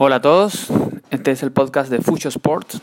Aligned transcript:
Hola 0.00 0.16
a 0.16 0.20
todos, 0.20 0.68
este 1.10 1.32
es 1.32 1.42
el 1.42 1.50
podcast 1.50 1.90
de 1.90 1.98
Fucho 1.98 2.28
Sports. 2.28 2.80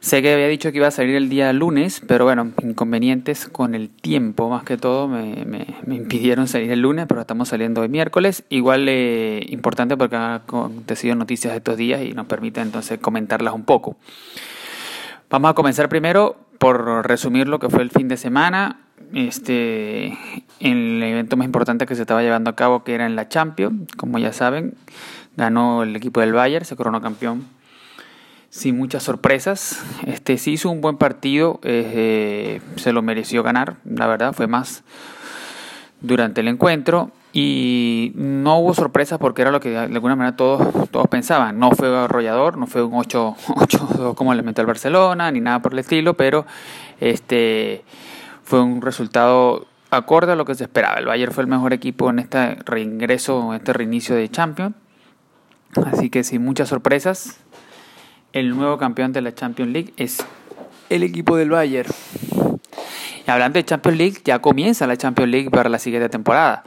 Sé 0.00 0.20
que 0.20 0.34
había 0.34 0.48
dicho 0.48 0.72
que 0.72 0.78
iba 0.78 0.88
a 0.88 0.90
salir 0.90 1.14
el 1.14 1.28
día 1.28 1.52
lunes, 1.52 2.02
pero 2.08 2.24
bueno, 2.24 2.50
inconvenientes 2.60 3.46
con 3.46 3.76
el 3.76 3.88
tiempo 3.88 4.50
más 4.50 4.64
que 4.64 4.76
todo 4.76 5.06
me, 5.06 5.46
impidieron 5.86 6.48
salir 6.48 6.72
el 6.72 6.80
lunes, 6.80 7.06
pero 7.08 7.20
estamos 7.20 7.50
saliendo 7.50 7.82
hoy 7.82 7.88
miércoles. 7.88 8.42
Igual 8.48 8.88
eh, 8.88 9.46
importante 9.48 9.96
porque 9.96 10.16
han 10.16 10.32
acontecido 10.32 11.14
noticias 11.14 11.54
estos 11.54 11.76
días 11.76 12.02
y 12.02 12.14
nos 12.14 12.26
permite 12.26 12.60
entonces 12.60 12.98
comentarlas 12.98 13.54
un 13.54 13.62
poco. 13.62 13.96
Vamos 15.30 15.52
a 15.52 15.54
comenzar 15.54 15.88
primero 15.88 16.34
por 16.58 17.06
resumir 17.06 17.46
lo 17.46 17.60
que 17.60 17.68
fue 17.68 17.82
el 17.82 17.90
fin 17.90 18.08
de 18.08 18.16
semana. 18.16 18.80
Este, 19.12 20.18
el 20.58 21.00
evento 21.00 21.36
más 21.36 21.44
importante 21.44 21.86
que 21.86 21.94
se 21.94 22.00
estaba 22.00 22.22
llevando 22.22 22.50
a 22.50 22.56
cabo, 22.56 22.82
que 22.82 22.94
era 22.94 23.06
en 23.06 23.14
la 23.14 23.28
Champions, 23.28 23.86
como 23.96 24.18
ya 24.18 24.32
saben, 24.32 24.74
ganó 25.36 25.82
el 25.82 25.94
equipo 25.96 26.20
del 26.20 26.32
Bayern, 26.32 26.64
se 26.64 26.76
coronó 26.76 27.00
campeón 27.00 27.44
sin 28.50 28.76
muchas 28.76 29.02
sorpresas. 29.02 29.82
Este 30.06 30.38
sí 30.38 30.52
hizo 30.52 30.70
un 30.70 30.80
buen 30.80 30.96
partido, 30.96 31.58
eh, 31.64 32.60
se 32.76 32.92
lo 32.92 33.02
mereció 33.02 33.42
ganar, 33.42 33.76
la 33.84 34.06
verdad, 34.06 34.32
fue 34.32 34.46
más 34.46 34.84
durante 36.00 36.40
el 36.40 36.48
encuentro 36.48 37.10
y 37.32 38.12
no 38.14 38.60
hubo 38.60 38.74
sorpresas 38.74 39.18
porque 39.18 39.42
era 39.42 39.50
lo 39.50 39.58
que 39.58 39.70
de 39.70 39.78
alguna 39.78 40.14
manera 40.14 40.36
todos, 40.36 40.88
todos 40.90 41.08
pensaban. 41.08 41.58
No 41.58 41.72
fue 41.72 41.88
arrollador, 41.88 42.56
no 42.56 42.68
fue 42.68 42.84
un 42.84 42.92
8-2 42.92 44.14
como 44.14 44.32
le 44.34 44.42
metió 44.42 44.62
el 44.62 44.68
Barcelona, 44.68 45.32
ni 45.32 45.40
nada 45.40 45.60
por 45.60 45.72
el 45.72 45.80
estilo, 45.80 46.14
pero 46.14 46.46
este 47.00 47.82
fue 48.44 48.62
un 48.62 48.80
resultado 48.82 49.66
acorde 49.90 50.32
a 50.32 50.36
lo 50.36 50.44
que 50.44 50.54
se 50.54 50.62
esperaba. 50.62 51.00
El 51.00 51.06
Bayern 51.06 51.32
fue 51.32 51.42
el 51.42 51.48
mejor 51.48 51.72
equipo 51.72 52.08
en 52.08 52.20
este 52.20 52.54
reingreso, 52.64 53.52
en 53.52 53.56
este 53.56 53.72
reinicio 53.72 54.14
de 54.14 54.28
Champions. 54.28 54.76
Así 55.86 56.10
que 56.10 56.24
sin 56.24 56.44
muchas 56.44 56.68
sorpresas, 56.68 57.38
el 58.32 58.50
nuevo 58.56 58.78
campeón 58.78 59.12
de 59.12 59.20
la 59.20 59.34
Champions 59.34 59.72
League 59.72 59.94
es 59.96 60.24
el 60.90 61.02
equipo 61.02 61.36
del 61.36 61.50
Bayern. 61.50 61.90
Y 63.26 63.30
hablando 63.30 63.58
de 63.58 63.64
Champions 63.64 63.98
League, 63.98 64.18
ya 64.24 64.40
comienza 64.40 64.86
la 64.86 64.96
Champions 64.96 65.30
League 65.30 65.50
para 65.50 65.68
la 65.68 65.78
siguiente 65.78 66.08
temporada. 66.08 66.64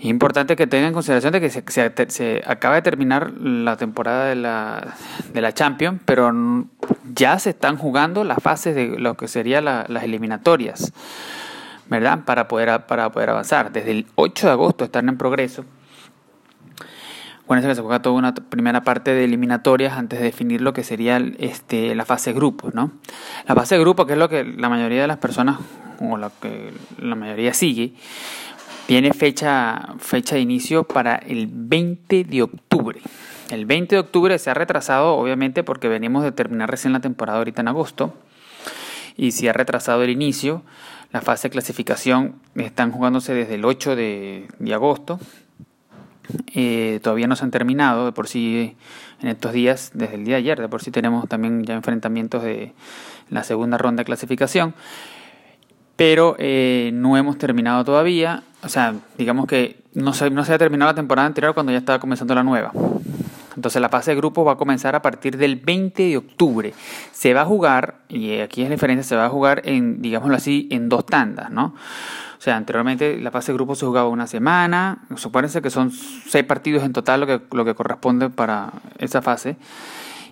Importante 0.00 0.56
que 0.56 0.66
tengan 0.66 0.88
en 0.88 0.94
consideración 0.94 1.32
de 1.32 1.40
que 1.40 1.50
se, 1.50 2.42
acaba 2.46 2.76
de 2.76 2.82
terminar 2.82 3.32
la 3.38 3.76
temporada 3.76 4.26
de 4.26 4.34
la, 4.34 4.94
de 5.32 5.40
la 5.42 5.52
Champions, 5.52 6.00
pero 6.06 6.32
ya 7.12 7.38
se 7.38 7.50
están 7.50 7.76
jugando 7.76 8.24
las 8.24 8.42
fases 8.42 8.74
de 8.74 8.98
lo 8.98 9.16
que 9.16 9.28
serían 9.28 9.66
las 9.66 10.02
eliminatorias, 10.02 10.92
¿verdad? 11.88 12.20
Para 12.24 12.48
poder, 12.48 12.86
para 12.86 13.12
poder 13.12 13.30
avanzar. 13.30 13.72
Desde 13.72 13.90
el 13.90 14.06
8 14.14 14.46
de 14.46 14.52
agosto 14.52 14.84
están 14.84 15.08
en 15.10 15.18
progreso 15.18 15.64
Acuérdense 17.50 17.82
que 17.82 17.88
se 17.88 17.98
toda 17.98 18.14
una 18.14 18.32
primera 18.32 18.84
parte 18.84 19.12
de 19.12 19.24
eliminatorias 19.24 19.94
antes 19.94 20.20
de 20.20 20.26
definir 20.26 20.60
lo 20.60 20.72
que 20.72 20.84
sería 20.84 21.20
este, 21.40 21.96
la 21.96 22.04
fase 22.04 22.30
de 22.30 22.36
grupos, 22.36 22.76
¿no? 22.76 22.92
La 23.48 23.56
fase 23.56 23.74
de 23.74 23.80
grupo, 23.80 24.06
que 24.06 24.12
es 24.12 24.18
lo 24.20 24.28
que 24.28 24.44
la 24.44 24.68
mayoría 24.68 25.00
de 25.00 25.08
las 25.08 25.16
personas, 25.16 25.58
o 25.98 26.16
lo 26.16 26.30
que 26.40 26.72
la 27.00 27.16
mayoría 27.16 27.52
sigue, 27.52 27.94
tiene 28.86 29.12
fecha, 29.12 29.96
fecha 29.98 30.36
de 30.36 30.42
inicio 30.42 30.84
para 30.84 31.16
el 31.16 31.48
20 31.50 32.22
de 32.22 32.42
octubre. 32.42 33.00
El 33.50 33.66
20 33.66 33.96
de 33.96 33.98
octubre 33.98 34.38
se 34.38 34.48
ha 34.50 34.54
retrasado, 34.54 35.16
obviamente, 35.16 35.64
porque 35.64 35.88
venimos 35.88 36.22
de 36.22 36.30
terminar 36.30 36.70
recién 36.70 36.92
la 36.92 37.00
temporada 37.00 37.38
ahorita 37.38 37.62
en 37.62 37.66
agosto. 37.66 38.14
Y 39.16 39.32
se 39.32 39.50
ha 39.50 39.52
retrasado 39.52 40.04
el 40.04 40.10
inicio. 40.10 40.62
La 41.10 41.20
fase 41.20 41.48
de 41.48 41.52
clasificación 41.54 42.36
están 42.54 42.92
jugándose 42.92 43.34
desde 43.34 43.56
el 43.56 43.64
8 43.64 43.96
de, 43.96 44.46
de 44.60 44.72
agosto 44.72 45.18
eh, 46.54 47.00
todavía 47.02 47.26
no 47.26 47.36
se 47.36 47.44
han 47.44 47.50
terminado, 47.50 48.06
de 48.06 48.12
por 48.12 48.28
sí 48.28 48.76
en 49.20 49.28
estos 49.28 49.52
días, 49.52 49.90
desde 49.94 50.14
el 50.14 50.24
día 50.24 50.36
de 50.36 50.40
ayer, 50.40 50.60
de 50.60 50.68
por 50.68 50.82
sí 50.82 50.90
tenemos 50.90 51.28
también 51.28 51.64
ya 51.64 51.74
enfrentamientos 51.74 52.42
de 52.42 52.72
la 53.28 53.44
segunda 53.44 53.78
ronda 53.78 54.00
de 54.00 54.04
clasificación, 54.04 54.74
pero 55.96 56.36
eh, 56.38 56.90
no 56.94 57.16
hemos 57.16 57.38
terminado 57.38 57.84
todavía, 57.84 58.42
o 58.62 58.68
sea, 58.68 58.94
digamos 59.18 59.46
que 59.46 59.80
no 59.94 60.12
se, 60.14 60.30
no 60.30 60.44
se 60.44 60.54
ha 60.54 60.58
terminado 60.58 60.90
la 60.90 60.94
temporada 60.96 61.26
anterior 61.26 61.54
cuando 61.54 61.72
ya 61.72 61.78
estaba 61.78 61.98
comenzando 61.98 62.34
la 62.34 62.42
nueva. 62.42 62.72
Entonces 63.56 63.80
la 63.80 63.88
fase 63.88 64.12
de 64.12 64.16
grupo 64.16 64.44
va 64.44 64.52
a 64.52 64.56
comenzar 64.56 64.94
a 64.94 65.02
partir 65.02 65.36
del 65.36 65.56
20 65.56 66.02
de 66.02 66.16
octubre. 66.16 66.74
Se 67.12 67.34
va 67.34 67.42
a 67.42 67.44
jugar, 67.44 68.00
y 68.08 68.38
aquí 68.38 68.62
es 68.62 68.68
la 68.68 68.74
diferencia, 68.74 69.02
se 69.02 69.16
va 69.16 69.26
a 69.26 69.28
jugar 69.28 69.62
en, 69.64 70.02
digámoslo 70.02 70.36
así, 70.36 70.68
en 70.70 70.88
dos 70.88 71.06
tandas, 71.06 71.50
¿no? 71.50 71.74
O 72.40 72.42
sea, 72.42 72.56
anteriormente 72.56 73.18
la 73.20 73.30
fase 73.30 73.52
de 73.52 73.56
grupo 73.56 73.74
se 73.74 73.84
jugaba 73.84 74.08
una 74.08 74.26
semana, 74.26 75.02
supónense 75.16 75.60
que 75.60 75.68
son 75.68 75.90
seis 75.90 76.44
partidos 76.44 76.84
en 76.84 76.94
total 76.94 77.20
lo 77.20 77.64
que, 77.64 77.74
corresponde 77.74 78.30
para 78.30 78.70
esa 78.98 79.20
fase, 79.20 79.56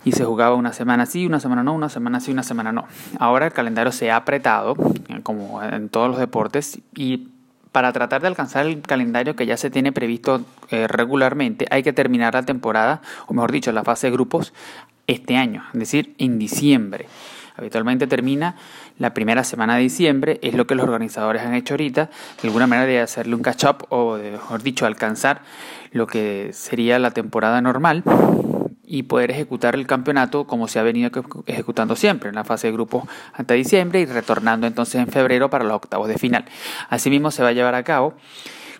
y 0.04 0.12
se 0.12 0.24
jugaba 0.24 0.54
una 0.54 0.72
semana 0.72 1.04
sí, 1.04 1.26
una 1.26 1.38
semana 1.38 1.62
no, 1.62 1.74
una 1.74 1.90
semana 1.90 2.20
sí, 2.20 2.32
una 2.32 2.42
semana 2.42 2.72
no. 2.72 2.86
Ahora 3.18 3.46
el 3.46 3.52
calendario 3.52 3.92
se 3.92 4.10
ha 4.10 4.16
apretado, 4.16 4.74
como 5.22 5.62
en 5.62 5.90
todos 5.90 6.08
los 6.08 6.18
deportes, 6.18 6.80
y 6.94 7.28
para 7.72 7.92
tratar 7.92 8.22
de 8.22 8.28
alcanzar 8.28 8.66
el 8.66 8.80
calendario 8.82 9.36
que 9.36 9.46
ya 9.46 9.56
se 9.56 9.70
tiene 9.70 9.92
previsto 9.92 10.42
eh, 10.70 10.86
regularmente, 10.86 11.66
hay 11.70 11.82
que 11.82 11.92
terminar 11.92 12.34
la 12.34 12.44
temporada, 12.44 13.02
o 13.26 13.34
mejor 13.34 13.52
dicho, 13.52 13.72
la 13.72 13.84
fase 13.84 14.08
de 14.08 14.12
grupos 14.12 14.52
este 15.06 15.36
año, 15.36 15.64
es 15.72 15.80
decir, 15.80 16.14
en 16.18 16.38
diciembre. 16.38 17.06
Habitualmente 17.56 18.06
termina 18.06 18.54
la 18.98 19.14
primera 19.14 19.42
semana 19.42 19.76
de 19.76 19.82
diciembre, 19.82 20.38
es 20.42 20.54
lo 20.54 20.66
que 20.66 20.76
los 20.76 20.84
organizadores 20.84 21.42
han 21.42 21.54
hecho 21.54 21.74
ahorita, 21.74 22.08
de 22.40 22.48
alguna 22.48 22.68
manera 22.68 22.86
de 22.86 23.00
hacerle 23.00 23.34
un 23.34 23.42
catch-up 23.42 23.86
o, 23.88 24.16
mejor 24.16 24.62
dicho, 24.62 24.86
alcanzar 24.86 25.40
lo 25.90 26.06
que 26.06 26.50
sería 26.52 26.98
la 26.98 27.10
temporada 27.10 27.60
normal 27.60 28.04
y 28.88 29.04
poder 29.04 29.30
ejecutar 29.30 29.74
el 29.74 29.86
campeonato 29.86 30.46
como 30.46 30.66
se 30.66 30.78
ha 30.78 30.82
venido 30.82 31.10
ejecutando 31.46 31.94
siempre, 31.94 32.30
en 32.30 32.34
la 32.34 32.44
fase 32.44 32.68
de 32.68 32.72
grupos 32.72 33.04
hasta 33.34 33.54
diciembre 33.54 34.00
y 34.00 34.06
retornando 34.06 34.66
entonces 34.66 35.00
en 35.00 35.08
febrero 35.08 35.50
para 35.50 35.64
los 35.64 35.74
octavos 35.74 36.08
de 36.08 36.16
final. 36.18 36.46
Asimismo 36.88 37.30
se 37.30 37.42
va 37.42 37.50
a 37.50 37.52
llevar 37.52 37.74
a 37.74 37.82
cabo 37.82 38.14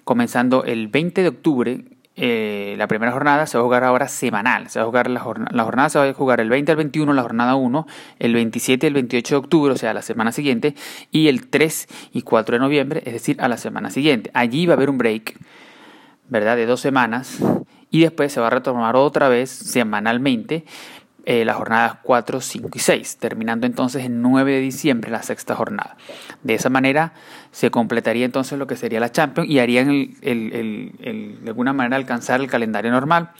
comenzando 0.04 0.64
el 0.64 0.88
20 0.88 1.22
de 1.22 1.28
octubre 1.28 1.84
eh, 2.20 2.74
la 2.76 2.88
primera 2.88 3.12
jornada 3.12 3.46
se 3.46 3.56
va 3.56 3.62
a 3.62 3.64
jugar 3.64 3.84
ahora 3.84 4.08
semanal. 4.08 4.68
Se 4.68 4.80
va 4.80 4.82
a 4.82 4.86
jugar 4.86 5.08
la, 5.08 5.20
jornada, 5.20 5.52
la 5.54 5.62
jornada 5.62 5.88
se 5.88 5.98
va 6.00 6.04
a 6.06 6.12
jugar 6.12 6.40
el 6.40 6.48
20 6.48 6.72
al 6.72 6.76
21, 6.76 7.12
la 7.12 7.22
jornada 7.22 7.54
1, 7.54 7.86
el 8.18 8.34
27 8.34 8.86
y 8.86 8.88
el 8.88 8.94
28 8.94 9.34
de 9.34 9.38
octubre, 9.38 9.72
o 9.72 9.76
sea, 9.76 9.94
la 9.94 10.02
semana 10.02 10.32
siguiente, 10.32 10.74
y 11.12 11.28
el 11.28 11.46
3 11.46 11.86
y 12.14 12.22
4 12.22 12.56
de 12.56 12.58
noviembre, 12.58 13.02
es 13.06 13.12
decir, 13.12 13.40
a 13.40 13.46
la 13.46 13.56
semana 13.56 13.90
siguiente. 13.90 14.32
Allí 14.34 14.66
va 14.66 14.74
a 14.74 14.76
haber 14.76 14.90
un 14.90 14.98
break, 14.98 15.38
¿verdad?, 16.28 16.56
de 16.56 16.66
dos 16.66 16.80
semanas, 16.80 17.38
y 17.90 18.02
después 18.02 18.32
se 18.32 18.40
va 18.40 18.48
a 18.48 18.50
retomar 18.50 18.96
otra 18.96 19.28
vez 19.28 19.50
semanalmente 19.50 20.64
eh, 21.30 21.44
las 21.44 21.56
jornadas 21.56 21.98
4, 22.04 22.40
5 22.40 22.70
y 22.72 22.78
6, 22.78 23.18
terminando 23.18 23.66
entonces 23.66 24.06
el 24.06 24.22
9 24.22 24.50
de 24.50 24.60
diciembre 24.60 25.10
la 25.10 25.22
sexta 25.22 25.54
jornada. 25.54 25.98
De 26.42 26.54
esa 26.54 26.70
manera 26.70 27.12
se 27.50 27.70
completaría 27.70 28.24
entonces 28.24 28.58
lo 28.58 28.66
que 28.66 28.76
sería 28.76 28.98
la 28.98 29.12
Champions 29.12 29.50
y 29.50 29.58
harían 29.58 29.90
el, 30.22 31.38
de 31.42 31.48
alguna 31.48 31.74
manera 31.74 31.96
alcanzar 31.96 32.40
el 32.40 32.46
calendario 32.46 32.90
normal 32.90 33.32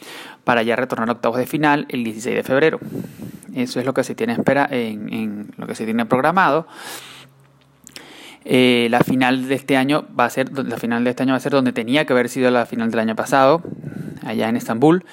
para 0.45 0.63
ya 0.63 0.77
retornar 0.77 1.09
a 1.09 1.13
octavos 1.13 1.39
de 1.39 1.47
final 1.47 1.87
el 1.89 2.05
16 2.05 2.37
de 2.37 2.43
febrero. 2.43 2.79
Eso 3.55 3.81
es 3.81 3.87
lo 3.87 3.95
que 3.95 4.05
se 4.05 4.15
tiene 4.15 4.35
espera 4.35 4.69
en, 4.71 5.11
en 5.11 5.47
lo 5.57 5.67
que 5.67 5.75
se 5.75 5.87
tiene 5.87 6.05
programado. 6.05 6.67
Eh, 8.45 8.89
la 8.91 9.01
final 9.01 9.49
de 9.49 9.55
este 9.55 9.79
año 9.79 10.05
va 10.19 10.27
a 10.27 10.31
ser 10.31 10.51
la 10.53 10.77
final 10.77 11.05
de 11.05 11.11
este 11.11 11.23
año 11.23 11.33
va 11.33 11.39
a 11.39 11.41
ser 11.41 11.53
donde 11.53 11.73
tenía 11.73 12.05
que 12.05 12.13
haber 12.13 12.29
sido 12.29 12.51
la 12.51 12.67
final 12.67 12.91
del 12.91 13.01
año 13.01 13.17
pasado 13.17 13.63
allá 14.29 14.49
en 14.49 14.57
Estambul 14.57 15.05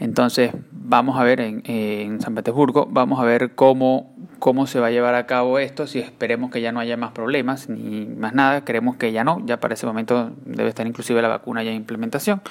entonces, 0.00 0.52
vamos 0.70 1.18
a 1.18 1.24
ver 1.24 1.40
en, 1.40 2.20
San 2.20 2.34
Petersburgo, 2.34 2.86
vamos 2.88 3.18
a 3.18 3.24
ver 3.24 3.54
cómo, 3.56 4.14
cómo 4.38 4.68
se 4.68 4.78
va 4.78 4.88
a 4.88 4.90
llevar 4.90 5.16
a 5.16 5.26
cabo 5.26 5.58
esto, 5.58 5.88
si 5.88 5.98
esperemos 5.98 6.52
que 6.52 6.60
ya 6.60 6.70
no 6.70 6.78
haya 6.78 6.96
más 6.96 7.10
problemas 7.10 7.68
ni 7.68 8.06
más 8.06 8.32
nada, 8.32 8.64
creemos 8.64 8.96
que 8.96 9.10
ya 9.10 9.24
no, 9.24 9.42
ya 9.44 9.58
para 9.58 9.74
ese 9.74 9.86
momento 9.86 10.30
debe 10.44 10.68
estar 10.68 10.86
inclusive 10.86 11.20
la 11.20 11.28
vacuna 11.28 11.64
ya 11.64 11.70
en 11.70 11.76
implementación. 11.76 12.42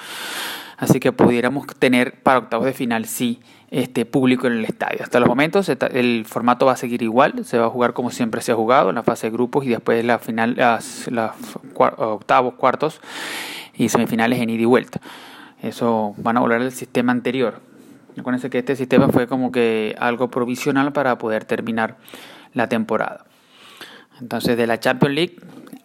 Así 0.76 1.00
que 1.00 1.10
pudiéramos 1.10 1.66
tener 1.78 2.20
para 2.22 2.38
octavos 2.38 2.66
de 2.66 2.72
final, 2.72 3.06
sí, 3.06 3.40
este 3.70 4.04
público 4.04 4.46
en 4.46 4.52
el 4.52 4.64
estadio. 4.64 5.00
Hasta 5.02 5.18
los 5.18 5.28
momentos 5.28 5.68
el 5.68 6.24
formato 6.26 6.66
va 6.66 6.72
a 6.72 6.76
seguir 6.76 7.02
igual, 7.02 7.44
se 7.44 7.58
va 7.58 7.66
a 7.66 7.70
jugar 7.70 7.94
como 7.94 8.10
siempre 8.10 8.42
se 8.42 8.52
ha 8.52 8.54
jugado, 8.54 8.90
en 8.90 8.94
la 8.94 9.02
fase 9.02 9.28
de 9.28 9.32
grupos 9.32 9.64
y 9.64 9.70
después 9.70 10.04
la 10.04 10.18
final, 10.18 10.54
las, 10.56 11.10
las 11.10 11.32
octavos, 11.74 12.54
cuartos 12.54 13.00
y 13.74 13.88
semifinales 13.88 14.38
en 14.40 14.50
ida 14.50 14.62
y 14.62 14.66
vuelta. 14.66 15.00
Eso 15.62 16.14
van 16.18 16.36
a 16.36 16.40
volver 16.40 16.62
al 16.62 16.72
sistema 16.72 17.12
anterior. 17.12 17.60
Acuérdense 18.18 18.50
que 18.50 18.58
este 18.58 18.76
sistema 18.76 19.08
fue 19.08 19.26
como 19.26 19.52
que 19.52 19.94
algo 19.98 20.30
provisional 20.30 20.92
para 20.92 21.18
poder 21.18 21.44
terminar 21.44 21.96
la 22.54 22.68
temporada. 22.68 23.24
Entonces, 24.20 24.56
de 24.56 24.66
la 24.66 24.80
Champions 24.80 25.14
League, 25.14 25.36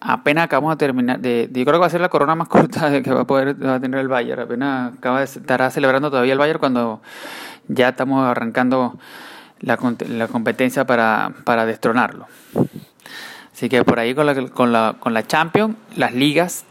apenas 0.01 0.45
acabamos 0.45 0.73
de 0.73 0.77
terminar. 0.77 1.19
De, 1.19 1.49
yo 1.51 1.63
creo 1.63 1.73
que 1.73 1.79
va 1.79 1.85
a 1.85 1.89
ser 1.89 2.01
la 2.01 2.09
corona 2.09 2.35
más 2.35 2.47
corta 2.49 3.01
que 3.01 3.11
va 3.11 3.21
a 3.21 3.27
poder 3.27 3.57
tener 3.79 3.99
el 3.99 4.07
Bayern. 4.07 4.41
Apenas 4.41 4.93
acaba 4.97 5.19
de 5.19 5.25
estará 5.25 5.69
celebrando 5.69 6.09
todavía 6.09 6.33
el 6.33 6.39
Bayern 6.39 6.59
cuando 6.59 7.01
ya 7.67 7.89
estamos 7.89 8.25
arrancando 8.25 8.97
la, 9.59 9.77
la 10.09 10.27
competencia 10.27 10.85
para, 10.85 11.65
destronarlo. 11.65 12.27
Así 13.53 13.69
que 13.69 13.83
por 13.83 13.99
ahí 13.99 14.15
con 14.15 14.25
la, 14.25 14.49
con 14.49 14.71
la, 14.71 14.95
con 14.99 15.13
la 15.13 15.25
Champions, 15.25 15.75
las 15.95 16.13
ligas 16.13 16.65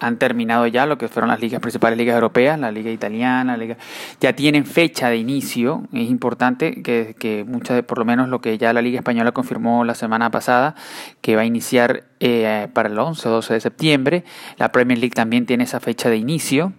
han 0.00 0.18
terminado 0.18 0.66
ya 0.66 0.86
lo 0.86 0.98
que 0.98 1.08
fueron 1.08 1.30
las 1.30 1.40
ligas 1.40 1.60
principales 1.60 1.98
ligas 1.98 2.14
europeas, 2.14 2.58
la 2.58 2.70
liga 2.70 2.90
italiana, 2.90 3.52
la 3.52 3.56
liga, 3.56 3.76
ya 4.20 4.34
tienen 4.34 4.66
fecha 4.66 5.08
de 5.08 5.16
inicio. 5.16 5.84
Es 5.92 6.08
importante 6.10 6.82
que, 6.82 7.14
que 7.18 7.44
muchas, 7.44 7.82
por 7.82 7.98
lo 7.98 8.04
menos 8.04 8.28
lo 8.28 8.40
que 8.40 8.58
ya 8.58 8.72
la 8.72 8.82
liga 8.82 8.98
española 8.98 9.32
confirmó 9.32 9.84
la 9.84 9.94
semana 9.94 10.30
pasada, 10.30 10.74
que 11.20 11.36
va 11.36 11.42
a 11.42 11.46
iniciar 11.46 12.04
eh, 12.20 12.68
para 12.72 12.88
el 12.88 12.98
11 12.98 13.28
o 13.28 13.32
12 13.32 13.54
de 13.54 13.60
septiembre. 13.60 14.24
La 14.56 14.72
Premier 14.72 14.98
League 14.98 15.14
también 15.14 15.46
tiene 15.46 15.64
esa 15.64 15.80
fecha 15.80 16.08
de 16.10 16.16
inicio. 16.16 16.72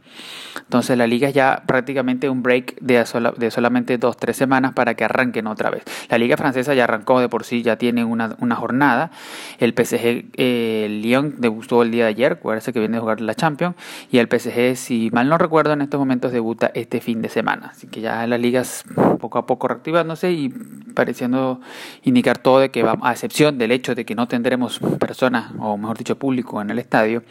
Entonces 0.60 0.98
la 0.98 1.08
liga 1.08 1.30
ya 1.30 1.64
prácticamente 1.66 2.30
un 2.30 2.44
break 2.44 2.80
de, 2.82 3.06
de 3.38 3.52
solamente 3.52 3.98
dos, 3.98 4.18
tres 4.18 4.38
semanas 4.38 4.74
para 4.74 4.96
que 4.96 5.04
arranquen 5.04 5.48
otra 5.48 5.70
vez. 5.70 5.84
La 6.10 6.18
liga 6.18 6.38
francesa 6.38 6.74
ya 6.74 6.86
arrancó 6.86 7.20
de 7.20 7.30
por 7.30 7.44
sí, 7.44 7.62
ya 7.62 7.78
tiene 7.78 8.04
una, 8.04 8.36
una 8.40 8.56
jornada. 8.56 9.12
El 9.60 9.74
PSG, 9.74 10.26
eh, 10.36 10.88
Lyon 11.02 11.36
debutó 11.38 11.84
el 11.84 11.92
día 11.92 12.04
de 12.04 12.10
ayer, 12.10 12.34
acuérdense 12.34 12.74
que 12.74 12.80
viene 12.80 12.98
a 12.98 13.00
jugar 13.00 13.22
la 13.22 13.36
Champions. 13.36 13.76
Y 14.12 14.18
el 14.18 14.28
PSG, 14.28 14.76
si 14.76 15.10
mal 15.12 15.30
no 15.30 15.38
recuerdo, 15.38 15.74
en 15.74 15.82
estos 15.82 16.00
momentos 16.00 16.32
debuta 16.32 16.72
este 16.74 17.00
fin 17.00 17.22
de 17.22 17.30
semana. 17.30 17.68
Así 17.72 17.88
que 17.88 18.02
ya 18.02 18.26
las 18.28 18.40
ligas 18.40 18.84
poco 19.20 19.38
a 19.38 19.46
poco 19.46 19.68
reactivándose 19.68 20.32
y 20.32 20.50
pareciendo 20.50 21.62
indicar 22.04 22.40
todo 22.40 22.60
de 22.60 22.72
que 22.72 22.84
va, 22.84 22.98
a 23.02 23.12
excepción 23.12 23.58
del 23.58 23.72
hecho 23.72 23.96
de 23.96 24.06
que 24.06 24.16
no 24.16 24.28
tendremos 24.28 24.80
personas, 25.00 25.27
o 25.60 25.78
mejor 25.78 25.98
dicho, 25.98 26.18
público 26.18 26.62
en 26.62 26.70
el 26.70 26.80
estadio, 26.80 27.24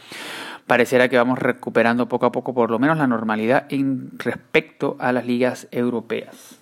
pareciera 0.67 1.09
que 1.09 1.17
vamos 1.17 1.39
recuperando 1.39 2.09
poco 2.09 2.27
a 2.27 2.33
poco 2.33 2.55
por 2.55 2.71
lo 2.71 2.79
menos 2.79 2.99
la 2.99 3.07
normalidad 3.07 3.67
en 3.71 4.11
respecto 4.19 4.97
a 4.99 5.13
las 5.13 5.27
ligas 5.27 5.69
europeas. 5.71 6.59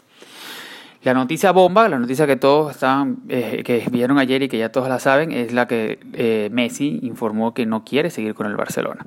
La 1.05 1.13
noticia 1.13 1.53
bomba, 1.53 1.87
la 1.91 1.99
noticia 1.99 2.27
que 2.27 2.37
todos 2.37 2.71
estaban, 2.71 3.19
eh, 3.29 3.63
que 3.63 3.85
vieron 3.91 4.19
ayer 4.19 4.43
y 4.43 4.49
que 4.49 4.57
ya 4.57 4.73
todos 4.73 4.89
la 4.89 4.99
saben, 4.99 5.33
es 5.33 5.53
la 5.53 5.69
que 5.69 5.99
eh, 6.15 6.49
Messi 6.51 6.99
informó 7.03 7.53
que 7.53 7.67
no 7.67 7.85
quiere 7.85 8.09
seguir 8.09 8.33
con 8.33 8.47
el 8.47 8.57
Barcelona. 8.57 9.05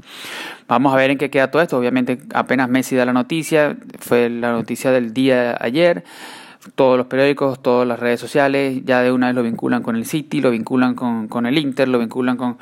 Vamos 0.68 0.94
a 0.94 0.96
ver 0.96 1.10
en 1.10 1.18
qué 1.18 1.32
queda 1.32 1.50
todo 1.50 1.64
esto. 1.64 1.76
Obviamente 1.76 2.20
apenas 2.36 2.70
Messi 2.70 2.96
da 2.96 3.04
la 3.04 3.14
noticia, 3.14 3.76
fue 3.98 4.30
la 4.30 4.52
noticia 4.52 4.92
del 4.92 5.12
día 5.12 5.58
ayer 5.60 6.04
todos 6.76 6.98
los 6.98 7.08
periódicos, 7.08 7.62
todas 7.62 7.88
las 7.88 8.00
redes 8.00 8.20
sociales, 8.20 8.82
ya 8.86 9.02
de 9.02 9.12
una 9.12 9.28
vez 9.28 9.36
lo 9.36 9.44
vinculan 9.44 9.84
con 9.84 9.96
el 9.96 10.06
City, 10.06 10.42
lo 10.42 10.52
vinculan 10.52 10.96
con, 10.96 11.28
con, 11.28 11.46
el 11.46 11.58
Inter, 11.58 11.88
lo 11.88 12.00
vinculan 12.00 12.38
con 12.38 12.58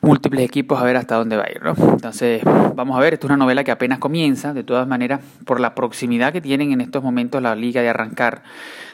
múltiples 0.00 0.44
equipos 0.44 0.80
a 0.80 0.84
ver 0.84 0.96
hasta 0.96 1.16
dónde 1.16 1.36
va 1.36 1.44
a 1.44 1.50
ir. 1.50 1.62
¿no? 1.62 1.74
Entonces, 1.92 2.42
vamos 2.74 2.96
a 2.96 3.00
ver, 3.00 3.14
esto 3.14 3.26
es 3.26 3.30
una 3.30 3.36
novela 3.36 3.64
que 3.64 3.70
apenas 3.70 3.98
comienza, 3.98 4.52
de 4.52 4.64
todas 4.64 4.86
maneras, 4.86 5.20
por 5.44 5.60
la 5.60 5.74
proximidad 5.74 6.32
que 6.32 6.40
tienen 6.40 6.72
en 6.72 6.80
estos 6.80 7.02
momentos 7.02 7.42
la 7.42 7.54
liga 7.54 7.82
de 7.82 7.88
arrancar, 7.88 8.42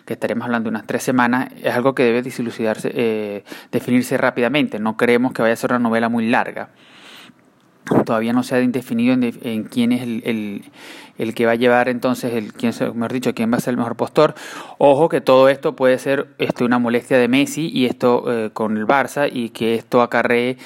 que 0.05 0.15
estaremos 0.15 0.45
hablando 0.45 0.71
de 0.71 0.77
unas 0.77 0.87
tres 0.87 1.03
semanas, 1.03 1.51
es 1.63 1.75
algo 1.75 1.95
que 1.95 2.05
debe 2.05 2.23
disilucidarse, 2.23 2.91
eh, 2.95 3.45
definirse 3.73 4.17
rápidamente. 4.17 4.79
No 4.79 4.97
creemos 4.97 5.33
que 5.33 5.43
vaya 5.43 5.55
a 5.55 5.57
ser 5.57 5.73
una 5.73 5.81
novela 5.81 6.09
muy 6.09 6.29
larga. 6.29 6.69
Todavía 8.05 8.33
no 8.33 8.43
se 8.43 8.57
ha 8.57 8.59
definido 8.59 9.15
en, 9.15 9.65
quién 9.65 9.93
es 9.93 10.03
el, 10.03 10.65
el, 11.19 11.35
que 11.35 11.47
va 11.47 11.53
a 11.53 11.55
llevar 11.55 11.89
entonces, 11.89 12.35
el, 12.35 12.53
quién, 12.53 12.73
mejor 12.95 13.13
dicho, 13.13 13.35
quién 13.35 13.53
va 13.53 13.59
a 13.59 13.61
ser 13.61 13.73
el 13.73 13.77
mejor 13.77 13.97
postor. 13.97 14.35
Ojo 14.79 15.09
que 15.09 15.21
todo 15.21 15.49
esto 15.49 15.77
puede 15.77 15.99
ser 15.99 16.29
este, 16.39 16.65
una 16.65 16.81
molestia 16.81 17.17
de 17.17 17.29
Messi 17.29 17.71
y 17.73 17.87
esto 17.87 18.25
eh, 18.27 18.51
con 18.53 18.77
el 18.77 18.87
Barça 18.87 19.31
y 19.33 19.51
que 19.51 19.77
esto 19.77 20.03
acarree 20.03 20.57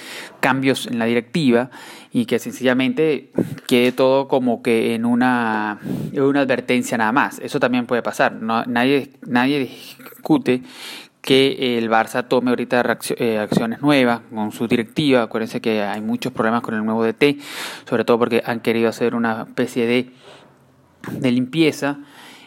cambios 0.40 0.86
en 0.86 0.98
la 0.98 1.04
directiva 1.04 1.70
y 2.10 2.24
que 2.24 2.38
sencillamente 2.38 3.30
quede 3.66 3.92
todo 3.92 4.26
como 4.26 4.62
que 4.62 4.94
en 4.94 5.04
una, 5.04 5.78
en 6.12 6.22
una 6.22 6.40
advertencia 6.40 6.96
nada 6.96 7.12
más. 7.12 7.38
Eso 7.40 7.60
también 7.60 7.86
puede 7.86 8.02
pasar. 8.02 8.32
Nadie, 8.32 9.10
nadie 9.26 9.58
discute 9.58 10.62
que 11.30 11.78
el 11.78 11.88
Barça 11.88 12.26
tome 12.26 12.50
ahorita 12.50 12.98
eh, 13.16 13.38
acciones 13.38 13.80
nuevas 13.80 14.20
con 14.34 14.50
su 14.50 14.66
directiva. 14.66 15.22
Acuérdense 15.22 15.60
que 15.60 15.80
hay 15.80 16.00
muchos 16.00 16.32
problemas 16.32 16.60
con 16.60 16.74
el 16.74 16.84
nuevo 16.84 17.04
DT, 17.04 17.36
sobre 17.88 18.04
todo 18.04 18.18
porque 18.18 18.42
han 18.44 18.58
querido 18.58 18.88
hacer 18.88 19.14
una 19.14 19.42
especie 19.42 19.86
de, 19.86 20.10
de 21.08 21.30
limpieza 21.30 21.98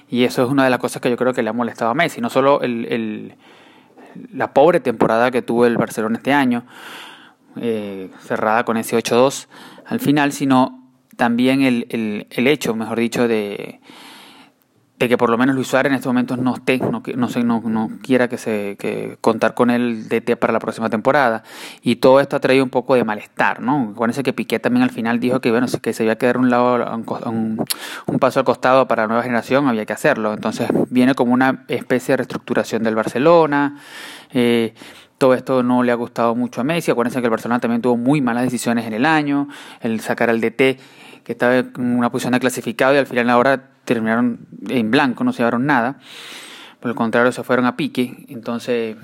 y 0.10 0.26
eso 0.26 0.44
es 0.44 0.50
una 0.50 0.66
de 0.66 0.70
las 0.70 0.80
cosas 0.80 1.02
que 1.02 1.10
yo 1.10 1.16
creo 1.16 1.34
que 1.34 1.42
le 1.42 1.50
ha 1.50 1.54
molestado 1.54 1.92
a 1.92 1.94
Messi. 1.94 2.20
No 2.20 2.30
solo 2.30 2.60
el, 2.60 3.36
la 4.34 4.54
pobre 4.54 4.82
temporada 4.82 5.32
que 5.32 5.42
tuvo 5.42 5.66
el 5.66 5.78
Barcelona 5.78 6.18
este 6.18 6.34
año, 6.34 6.66
eh, 7.62 8.10
cerrada 8.20 8.66
con 8.66 8.76
ese 8.76 8.98
8-2 8.98 9.48
al 9.86 10.02
final, 10.02 10.34
sino 10.34 10.90
también 11.16 11.62
el, 11.62 11.88
el, 11.90 12.28
el 12.32 12.48
hecho, 12.48 12.76
mejor 12.76 13.00
dicho, 13.00 13.30
de 13.30 13.80
de 15.04 15.10
que 15.10 15.18
por 15.18 15.30
lo 15.30 15.38
menos 15.38 15.54
Luis 15.54 15.68
Suárez 15.68 15.92
en 15.92 15.96
estos 15.96 16.10
momentos 16.10 16.38
no 16.38 16.56
esté, 16.56 16.78
no, 16.78 17.04
no, 17.16 17.28
no, 17.44 17.62
no 17.62 17.90
quiera 18.02 18.30
que 18.30 18.38
se 18.38 18.78
que 18.80 19.18
contar 19.20 19.54
con 19.54 19.70
él 19.70 20.08
DT 20.08 20.38
para 20.38 20.54
la 20.54 20.60
próxima 20.60 20.90
temporada. 20.90 21.44
Y 21.82 21.98
todo 21.98 22.22
esto 22.22 22.38
ha 22.38 22.40
traído 22.40 22.64
un 22.64 22.70
poco 22.70 22.96
de 22.96 23.04
malestar, 23.04 23.60
¿no? 23.60 23.90
Acuérdense 23.92 24.24
que 24.24 24.32
Piqué 24.32 24.60
también 24.60 24.84
al 24.84 24.92
final 24.92 25.20
dijo 25.20 25.42
que 25.42 25.52
bueno, 25.52 25.68
que 25.82 25.94
se 25.94 26.06
iba 26.06 26.14
a 26.14 26.16
quedar 26.16 26.38
un 26.38 26.50
lado, 26.50 26.76
un, 26.96 27.66
un, 28.08 28.20
paso 28.20 28.40
al 28.40 28.46
costado 28.46 28.88
para 28.88 29.04
la 29.04 29.08
nueva 29.08 29.24
generación, 29.24 29.68
había 29.68 29.86
que 29.86 29.94
hacerlo. 29.94 30.34
Entonces 30.34 30.70
viene 30.90 31.16
como 31.16 31.34
una 31.34 31.66
especie 31.68 32.14
de 32.14 32.18
reestructuración 32.18 32.84
del 32.84 32.96
Barcelona. 32.96 33.78
Eh, 34.32 34.74
todo 35.18 35.34
esto 35.34 35.64
no 35.64 35.84
le 35.84 35.92
ha 35.92 35.96
gustado 35.96 36.34
mucho 36.34 36.62
a 36.62 36.64
Messi. 36.64 36.92
Acuérdense 36.92 37.20
que 37.20 37.28
el 37.28 37.32
Barcelona 37.32 37.60
también 37.60 37.82
tuvo 37.82 37.98
muy 37.98 38.22
malas 38.22 38.44
decisiones 38.44 38.86
en 38.86 38.94
el 38.94 39.06
año. 39.06 39.50
El 39.82 40.00
sacar 40.00 40.30
al 40.30 40.40
DT 40.40 40.80
que 41.24 41.32
estaba 41.32 41.58
en 41.58 41.74
una 41.78 42.10
posición 42.10 42.34
de 42.34 42.40
clasificado 42.40 42.96
y 42.96 42.98
al 42.98 43.08
final 43.08 43.30
ahora 43.30 43.73
terminaron 43.86 44.40
en 44.70 44.92
blanco, 44.92 45.24
no 45.24 45.34
se 45.34 45.40
llevaron 45.40 45.66
nada. 45.66 45.98
Por 46.80 46.90
el 46.90 46.96
contrario, 46.96 47.32
se 47.32 47.44
fueron 47.44 47.66
a 47.66 47.78
pique. 47.78 48.26
Entonces, 48.28 48.98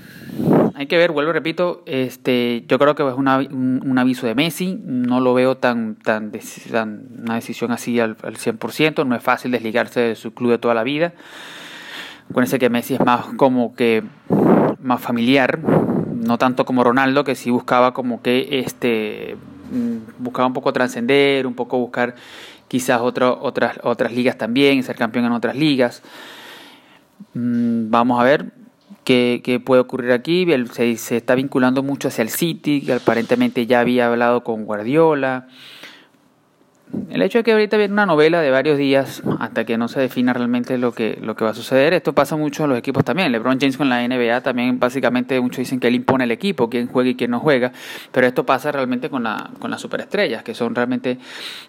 hay 0.76 0.88
que 0.88 0.98
ver, 0.98 1.12
vuelvo, 1.12 1.32
repito, 1.32 1.82
este, 1.86 2.66
yo 2.68 2.78
creo 2.78 2.94
que 2.94 3.08
es 3.08 3.14
una, 3.14 3.38
un, 3.38 3.98
aviso 3.98 4.28
de 4.28 4.36
Messi. 4.36 4.78
No 4.84 5.22
lo 5.22 5.34
veo 5.34 5.56
tan, 5.56 5.96
tan, 5.96 6.34
tan 6.72 7.08
una 7.22 7.36
decisión 7.36 7.72
así 7.72 8.00
al, 8.02 8.18
al 8.22 8.36
100%. 8.36 9.08
No 9.08 9.16
es 9.16 9.24
fácil 9.24 9.52
desligarse 9.52 10.02
de 10.02 10.16
su 10.16 10.34
club 10.34 10.52
de 10.52 10.58
toda 10.58 10.74
la 10.74 10.84
vida. 10.84 11.14
Acuérdense 12.30 12.60
que 12.60 12.70
Messi 12.70 12.96
es 12.96 13.00
más 13.00 13.26
como 13.38 13.74
que 13.74 14.04
más 14.82 15.02
familiar, 15.02 15.60
no 16.14 16.38
tanto 16.38 16.66
como 16.66 16.84
Ronaldo, 16.84 17.24
que 17.24 17.36
sí 17.36 17.50
buscaba 17.50 17.94
como 17.94 18.22
que 18.22 18.60
este 18.60 19.36
mm, 19.72 20.22
buscaba 20.24 20.48
un 20.48 20.54
poco 20.54 20.72
trascender, 20.74 21.48
un 21.48 21.56
poco 21.56 21.78
buscar 21.80 22.16
quizás 22.70 23.02
otras, 23.02 23.36
otras 23.84 24.14
ligas 24.14 24.38
también, 24.38 24.82
ser 24.84 24.96
campeón 24.96 25.26
en 25.26 25.34
otras 25.34 25.58
ligas. 25.58 26.02
Mm, 27.34 27.90
vamos 27.90 28.22
a 28.22 28.24
ver 28.24 28.54
qué, 29.04 29.42
qué 29.44 29.60
puede 29.60 29.82
ocurrir 29.82 30.14
aquí. 30.14 30.48
Se, 30.72 30.96
se, 30.96 31.18
está 31.18 31.36
vinculando 31.36 31.84
mucho 31.84 32.08
hacia 32.08 32.22
el 32.22 32.30
City, 32.30 32.82
que 32.82 32.94
aparentemente 32.94 33.66
ya 33.66 33.82
había 33.82 34.08
hablado 34.08 34.44
con 34.46 34.64
Guardiola. 34.64 35.48
El 37.12 37.22
hecho 37.22 37.40
de 37.40 37.44
que 37.44 37.52
ahorita 37.52 37.78
viene 37.78 37.94
una 37.94 38.08
novela 38.08 38.42
de 38.42 38.50
varios 38.50 38.78
días 38.78 39.22
hasta 39.40 39.64
que 39.64 39.78
no 39.78 39.88
se 39.88 40.00
defina 40.00 40.34
realmente 40.34 40.78
lo 40.80 40.92
que, 40.92 41.20
lo 41.22 41.36
que 41.36 41.44
va 41.44 41.52
a 41.52 41.54
suceder, 41.54 41.94
esto 41.94 42.14
pasa 42.14 42.36
mucho 42.36 42.64
en 42.64 42.70
los 42.72 42.80
equipos 42.80 43.04
también. 43.04 43.32
LeBron 43.32 43.60
James 43.60 43.78
con 43.78 43.90
la 43.90 44.08
NBA 44.08 44.42
también 44.42 44.80
básicamente 44.80 45.40
muchos 45.40 45.60
dicen 45.60 45.80
que 45.80 45.88
él 45.88 45.96
impone 45.96 46.24
el 46.24 46.32
equipo, 46.32 46.68
quién 46.68 46.88
juega 46.88 47.12
y 47.12 47.16
quién 47.16 47.30
no 47.32 47.40
juega, 47.40 47.72
pero 48.12 48.26
esto 48.26 48.44
pasa 48.44 48.72
realmente 48.72 49.10
con, 49.10 49.24
la, 49.24 49.52
con 49.60 49.70
las 49.70 49.82
superestrellas, 49.82 50.42
que 50.42 50.56
son 50.56 50.74
realmente, 50.74 51.20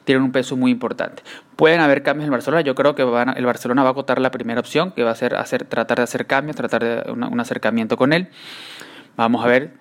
tienen 0.05 0.25
un 0.25 0.33
peso 0.33 0.57
muy 0.57 0.71
importante. 0.71 1.23
Pueden 1.57 1.81
haber 1.81 2.03
cambios 2.03 2.25
en 2.25 2.29
el 2.29 2.33
Barcelona, 2.33 2.63
yo 2.63 2.75
creo 2.75 2.95
que 2.95 3.05
van, 3.05 3.37
el 3.37 3.45
Barcelona 3.45 3.83
va 3.83 3.91
a 3.91 3.93
votar 3.93 4.21
la 4.21 4.31
primera 4.31 4.61
opción, 4.61 4.93
que 4.93 5.03
va 5.03 5.11
a 5.11 5.15
ser 5.15 5.35
hacer, 5.35 5.65
tratar 5.65 5.99
de 5.99 6.05
hacer 6.05 6.27
cambios, 6.27 6.57
tratar 6.57 6.83
de 6.83 7.13
un 7.13 7.41
acercamiento 7.41 7.99
con 7.99 8.15
él. 8.15 8.29
Vamos 9.17 9.45
a 9.45 9.49
ver 9.49 9.80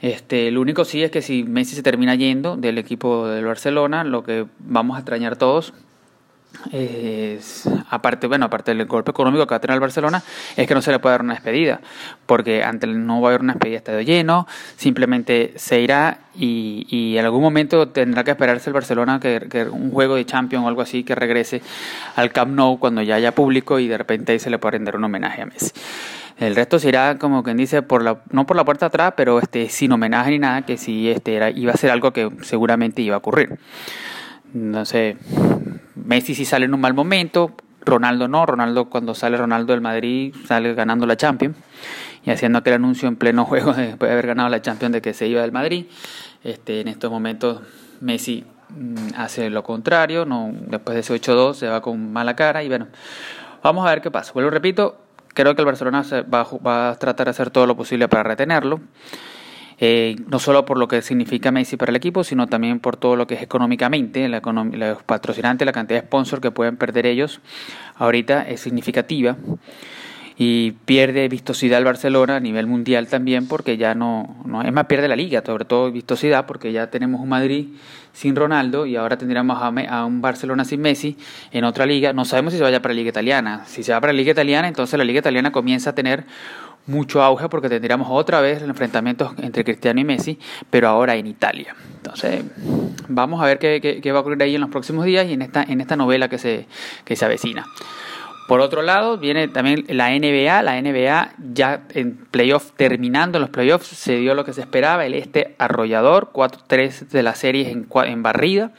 este, 0.00 0.50
lo 0.50 0.60
único 0.60 0.84
sí 0.84 1.02
es 1.02 1.10
que 1.10 1.22
si 1.22 1.44
Messi 1.44 1.74
se 1.74 1.82
termina 1.82 2.14
yendo 2.14 2.56
del 2.56 2.78
equipo 2.78 3.26
del 3.28 3.44
Barcelona, 3.44 4.04
lo 4.04 4.22
que 4.22 4.46
vamos 4.58 4.96
a 4.96 5.00
extrañar 5.00 5.36
todos 5.36 5.72
es, 6.72 7.68
aparte, 7.90 8.26
bueno, 8.26 8.46
aparte 8.46 8.74
del 8.74 8.86
golpe 8.86 9.10
económico 9.10 9.46
que 9.46 9.50
va 9.50 9.56
a 9.56 9.60
tener 9.60 9.74
el 9.74 9.80
Barcelona, 9.80 10.22
es 10.56 10.66
que 10.66 10.74
no 10.74 10.82
se 10.82 10.90
le 10.90 10.98
puede 10.98 11.14
dar 11.14 11.22
una 11.22 11.34
despedida, 11.34 11.80
porque 12.26 12.62
ante 12.62 12.86
no 12.86 13.20
va 13.20 13.28
a 13.28 13.30
haber 13.30 13.40
una 13.42 13.54
despedida 13.54 13.78
estadio 13.78 14.00
lleno, 14.00 14.46
simplemente 14.76 15.52
se 15.56 15.80
irá 15.80 16.20
y, 16.34 16.86
y, 16.88 17.18
en 17.18 17.24
algún 17.24 17.42
momento 17.42 17.88
tendrá 17.88 18.24
que 18.24 18.32
esperarse 18.32 18.70
el 18.70 18.74
Barcelona 18.74 19.20
que, 19.20 19.46
que, 19.50 19.64
un 19.64 19.90
juego 19.90 20.16
de 20.16 20.26
Champions 20.26 20.64
o 20.64 20.68
algo 20.68 20.82
así 20.82 21.04
que 21.04 21.14
regrese 21.14 21.62
al 22.14 22.30
Camp 22.32 22.52
Nou 22.52 22.78
cuando 22.78 23.02
ya 23.02 23.14
haya 23.14 23.32
público 23.32 23.78
y 23.78 23.88
de 23.88 23.96
repente 23.96 24.32
ahí 24.32 24.38
se 24.38 24.50
le 24.50 24.58
pueda 24.58 24.72
rendir 24.72 24.96
un 24.96 25.04
homenaje 25.04 25.42
a 25.42 25.46
Messi. 25.46 25.72
El 26.38 26.54
resto 26.54 26.78
se 26.78 26.88
irá, 26.88 27.18
como 27.18 27.42
quien 27.42 27.56
dice, 27.56 27.82
por 27.82 28.02
la, 28.02 28.22
no 28.30 28.46
por 28.46 28.56
la 28.56 28.64
puerta 28.64 28.86
atrás, 28.86 29.14
pero 29.16 29.38
este, 29.38 29.68
sin 29.70 29.92
homenaje 29.92 30.30
ni 30.30 30.38
nada, 30.38 30.62
que 30.62 30.76
sí 30.76 31.08
este, 31.08 31.34
era, 31.34 31.50
iba 31.50 31.72
a 31.72 31.76
ser 31.76 31.90
algo 31.90 32.12
que 32.12 32.30
seguramente 32.42 33.00
iba 33.00 33.14
a 33.14 33.18
ocurrir. 33.18 33.58
No 34.52 34.84
sé, 34.84 35.16
Messi 35.94 36.34
sí 36.34 36.44
sale 36.44 36.66
en 36.66 36.74
un 36.74 36.80
mal 36.80 36.94
momento, 36.94 37.56
Ronaldo 37.86 38.28
no, 38.28 38.44
Ronaldo 38.44 38.90
cuando 38.90 39.14
sale 39.14 39.36
Ronaldo 39.36 39.72
del 39.72 39.80
Madrid 39.80 40.34
sale 40.46 40.74
ganando 40.74 41.06
la 41.06 41.16
Champions 41.16 41.56
y 42.24 42.30
haciendo 42.30 42.58
aquel 42.58 42.74
anuncio 42.74 43.08
en 43.08 43.16
pleno 43.16 43.44
juego 43.44 43.72
después 43.72 44.08
de 44.08 44.12
haber 44.12 44.26
ganado 44.26 44.48
la 44.48 44.60
Champions 44.60 44.92
de 44.92 45.00
que 45.00 45.14
se 45.14 45.28
iba 45.28 45.40
del 45.40 45.52
Madrid. 45.52 45.86
Este, 46.44 46.80
en 46.80 46.88
estos 46.88 47.10
momentos 47.10 47.60
Messi 48.00 48.44
mm, 48.68 49.14
hace 49.16 49.48
lo 49.48 49.62
contrario, 49.62 50.26
no, 50.26 50.50
después 50.52 50.94
de 50.94 51.00
ese 51.00 51.14
8-2 51.14 51.54
se 51.54 51.68
va 51.68 51.80
con 51.80 52.12
mala 52.12 52.36
cara 52.36 52.62
y 52.62 52.68
bueno, 52.68 52.88
vamos 53.62 53.86
a 53.86 53.90
ver 53.90 54.02
qué 54.02 54.10
pasa. 54.10 54.32
Vuelvo 54.32 54.50
repito, 54.50 55.05
Creo 55.36 55.54
que 55.54 55.60
el 55.60 55.66
Barcelona 55.66 56.02
va, 56.32 56.90
a 56.90 56.94
tratar 56.98 57.26
de 57.26 57.30
hacer 57.30 57.50
todo 57.50 57.66
lo 57.66 57.76
posible 57.76 58.08
para 58.08 58.22
retenerlo. 58.22 58.80
Eh, 59.78 60.16
no 60.28 60.38
solo 60.38 60.64
por 60.64 60.78
lo 60.78 60.88
que 60.88 61.02
significa 61.02 61.52
Messi 61.52 61.76
para 61.76 61.90
el 61.90 61.96
equipo, 61.96 62.24
sino 62.24 62.46
también 62.46 62.80
por 62.80 62.96
todo 62.96 63.16
lo 63.16 63.26
que 63.26 63.34
es 63.34 63.42
económicamente, 63.42 64.30
la 64.30 64.40
los 64.40 65.02
patrocinantes, 65.02 65.66
la 65.66 65.72
cantidad 65.72 66.00
de 66.00 66.06
sponsors 66.06 66.40
que 66.40 66.50
pueden 66.50 66.78
perder 66.78 67.04
ellos 67.04 67.42
ahorita 67.96 68.48
es 68.48 68.60
significativa 68.60 69.36
y 70.38 70.72
pierde 70.72 71.28
vistosidad 71.28 71.78
el 71.78 71.84
Barcelona 71.86 72.36
a 72.36 72.40
nivel 72.40 72.66
mundial 72.66 73.08
también 73.08 73.48
porque 73.48 73.76
ya 73.76 73.94
no, 73.94 74.36
no 74.44 74.62
es 74.62 74.72
más 74.72 74.84
pierde 74.86 75.08
la 75.08 75.16
liga, 75.16 75.42
sobre 75.44 75.64
todo 75.64 75.90
vistosidad 75.90 76.46
porque 76.46 76.72
ya 76.72 76.90
tenemos 76.90 77.20
un 77.20 77.28
Madrid 77.28 77.68
sin 78.12 78.34
Ronaldo 78.34 78.86
y 78.86 78.96
ahora 78.96 79.18
tendríamos 79.18 79.58
a, 79.60 80.04
un 80.04 80.20
Barcelona 80.22 80.64
sin 80.64 80.80
Messi 80.80 81.18
en 81.52 81.64
otra 81.64 81.84
liga. 81.84 82.12
No 82.14 82.24
sabemos 82.24 82.52
si 82.52 82.58
se 82.58 82.62
vaya 82.62 82.80
para 82.80 82.94
la 82.94 82.98
liga 82.98 83.10
italiana. 83.10 83.64
Si 83.66 83.82
se 83.82 83.92
va 83.92 84.00
para 84.00 84.12
la 84.12 84.16
liga 84.16 84.32
italiana, 84.32 84.68
entonces 84.68 84.96
la 84.98 85.04
liga 85.04 85.20
italiana 85.20 85.52
comienza 85.52 85.90
a 85.90 85.94
tener 85.94 86.24
mucho 86.86 87.22
auge 87.22 87.48
porque 87.48 87.68
tendríamos 87.68 88.08
otra 88.10 88.40
vez 88.40 88.62
el 88.62 88.70
enfrentamiento 88.70 89.34
entre 89.42 89.64
Cristiano 89.64 90.00
y 90.00 90.04
Messi, 90.04 90.38
pero 90.70 90.88
ahora 90.88 91.16
en 91.16 91.26
Italia. 91.26 91.74
Entonces, 91.96 92.42
vamos 93.08 93.42
a 93.42 93.46
ver 93.46 93.58
qué, 93.58 94.00
qué, 94.02 94.12
va 94.12 94.18
a 94.18 94.20
ocurrir 94.22 94.42
ahí 94.42 94.54
en 94.54 94.60
los 94.60 94.70
próximos 94.70 95.04
días 95.04 95.26
y 95.26 95.34
en 95.34 95.42
esta, 95.42 95.62
en 95.62 95.82
esta 95.82 95.96
novela 95.96 96.28
que 96.28 96.38
se, 96.38 96.66
que 97.04 97.16
se 97.16 97.24
avecina. 97.24 97.66
Por 98.46 98.60
otro 98.60 98.82
lado, 98.82 99.18
viene 99.18 99.48
también 99.48 99.84
la 99.88 100.10
NBA. 100.10 100.62
La 100.62 100.80
NBA 100.80 101.34
ya 101.52 101.82
en 101.94 102.16
playoff, 102.30 102.72
terminando 102.76 103.38
los 103.40 103.50
playoffs, 103.50 103.88
se 103.88 104.16
dio 104.16 104.34
lo 104.34 104.44
que 104.44 104.52
se 104.52 104.60
esperaba, 104.60 105.04
el 105.04 105.14
este 105.14 105.54
arrollador, 105.58 106.30
4-3 106.32 107.08
de 107.08 107.22
la 107.22 107.34
serie 107.34 107.70
en, 107.70 107.88
en 108.04 108.22
barrida. 108.22 108.72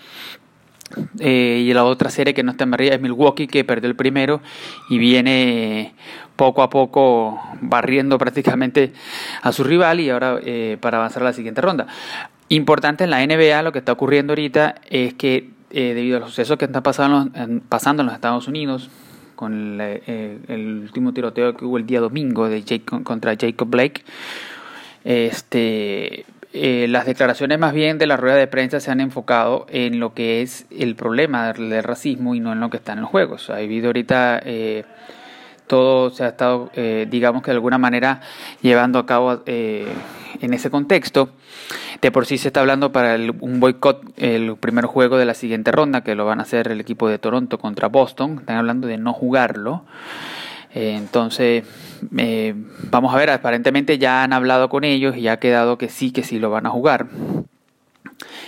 Eh, 1.19 1.65
y 1.65 1.74
la 1.74 1.83
otra 1.83 2.09
serie 2.09 2.33
que 2.33 2.43
no 2.43 2.51
está 2.51 2.63
en 2.63 2.71
barrida 2.71 2.95
es 2.95 3.01
Milwaukee, 3.01 3.47
que 3.47 3.65
perdió 3.65 3.89
el 3.89 3.95
primero 3.95 4.41
y 4.89 4.97
viene 4.97 5.93
poco 6.38 6.62
a 6.62 6.69
poco 6.69 7.41
barriendo 7.59 8.17
prácticamente 8.17 8.93
a 9.41 9.51
su 9.51 9.65
rival 9.65 10.00
y 10.00 10.09
ahora 10.09 10.39
eh, 10.43 10.77
para 10.79 10.97
avanzar 10.97 11.24
a 11.24 11.25
la 11.25 11.33
siguiente 11.33 11.59
ronda. 11.59 11.88
Importante 12.47 13.03
en 13.03 13.09
la 13.09 13.25
NBA, 13.25 13.62
lo 13.63 13.74
que 13.74 13.79
está 13.79 13.91
ocurriendo 13.91 14.31
ahorita 14.31 14.75
es 14.89 15.13
que 15.13 15.50
eh, 15.71 15.93
debido 15.93 16.17
a 16.17 16.19
los 16.21 16.29
sucesos 16.29 16.57
que 16.57 16.65
están 16.65 16.83
pasando, 16.83 17.29
pasando 17.67 18.01
en 18.01 18.05
los 18.05 18.15
Estados 18.15 18.47
Unidos, 18.47 18.89
con 19.38 19.77
eh, 19.79 20.39
el, 20.50 20.82
último 20.82 21.13
tiroteo 21.13 21.56
que 21.56 21.63
hubo 21.63 21.77
el 21.77 21.86
día 21.86 22.01
domingo 22.01 22.50
de 22.50 22.82
contra 23.03 23.38
Jacob 23.39 23.70
Blake. 23.70 24.01
Este, 25.06 26.25
eh, 26.51 26.88
las 26.89 27.06
declaraciones 27.06 27.58
más 27.58 27.72
bien 27.72 27.98
de 28.00 28.08
la 28.08 28.17
rueda 28.17 28.36
de 28.36 28.48
prensa 28.48 28.82
se 28.82 28.91
han 28.91 29.00
enfocado 29.00 29.67
en 29.70 30.01
lo 30.01 30.13
que 30.13 30.41
es 30.41 30.65
el 30.72 30.96
problema 30.96 31.53
del, 31.53 31.82
racismo 31.84 32.36
y 32.36 32.41
no 32.41 32.51
en 32.51 32.60
lo 32.60 32.70
que 32.70 32.77
está 32.77 32.91
en 32.94 33.01
los 33.01 33.10
juegos. 33.10 33.50
Ha 33.50 33.58
habido 33.58 33.88
ahorita 33.88 34.41
eh, 34.44 34.84
todo 35.67 36.10
se 36.10 36.24
ha 36.24 36.29
estado, 36.29 36.72
digamos 37.08 37.44
que 37.44 37.51
de 37.51 37.56
alguna 37.56 37.77
manera 37.77 38.22
llevando 38.62 39.00
a 39.00 39.06
cabo 39.06 39.44
en 40.41 40.53
ese 40.53 40.69
contexto. 40.69 41.29
De 42.01 42.12
por 42.12 42.25
sí 42.25 42.38
se 42.38 42.50
está 42.50 42.60
hablando 42.60 42.91
para 42.91 43.17
un 43.39 43.60
boicot 43.60 44.01
el 44.17 44.55
primer 44.57 44.86
juego 44.86 45.17
de 45.17 45.25
la 45.25 45.34
siguiente 45.34 45.72
ronda, 45.72 46.01
que 46.03 46.15
lo 46.15 46.25
van 46.25 46.39
a 46.39 46.43
hacer 46.43 46.67
el 46.69 46.79
equipo 46.79 47.10
de 47.10 47.19
Toronto 47.19 47.57
contra 47.57 47.88
Boston. 47.88 48.38
Están 48.39 48.57
hablando 48.57 48.88
de 48.88 48.98
no 48.98 49.13
jugarlo. 49.13 49.84
Eh, 50.74 50.96
entonces, 50.96 51.63
eh, 52.17 52.53
vamos 52.91 53.13
a 53.13 53.17
ver, 53.17 53.29
aparentemente 53.29 53.98
ya 53.98 54.24
han 54.24 54.34
hablado 54.34 54.69
con 54.69 54.84
ellos 54.84 55.17
y 55.17 55.22
ya 55.22 55.34
ha 55.34 55.39
quedado 55.39 55.77
que 55.77 55.89
sí, 55.89 56.12
que 56.12 56.24
sí 56.24 56.39
lo 56.39 56.50
van 56.50 56.65
a 56.65 56.69
jugar. 56.69 57.07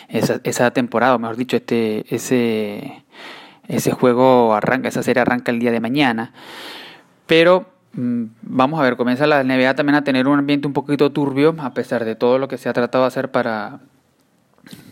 Esa, 0.09 0.39
esa 0.43 0.71
temporada, 0.71 1.17
mejor 1.17 1.37
dicho, 1.37 1.57
este, 1.57 2.05
ese, 2.13 3.03
ese 3.67 3.91
juego 3.91 4.53
arranca, 4.53 4.89
esa 4.89 5.03
serie 5.03 5.21
arranca 5.21 5.51
el 5.51 5.59
día 5.59 5.71
de 5.71 5.79
mañana. 5.79 6.33
Pero 7.25 7.69
vamos 7.93 8.79
a 8.79 8.83
ver, 8.83 8.95
comienza 8.95 9.27
la 9.27 9.43
NBA 9.43 9.75
también 9.75 9.95
a 9.95 10.03
tener 10.03 10.27
un 10.27 10.39
ambiente 10.39 10.67
un 10.67 10.73
poquito 10.73 11.11
turbio, 11.11 11.55
a 11.59 11.73
pesar 11.73 12.05
de 12.05 12.15
todo 12.15 12.37
lo 12.37 12.47
que 12.47 12.57
se 12.57 12.69
ha 12.69 12.73
tratado 12.73 13.03
de 13.03 13.07
hacer 13.07 13.31
para, 13.31 13.79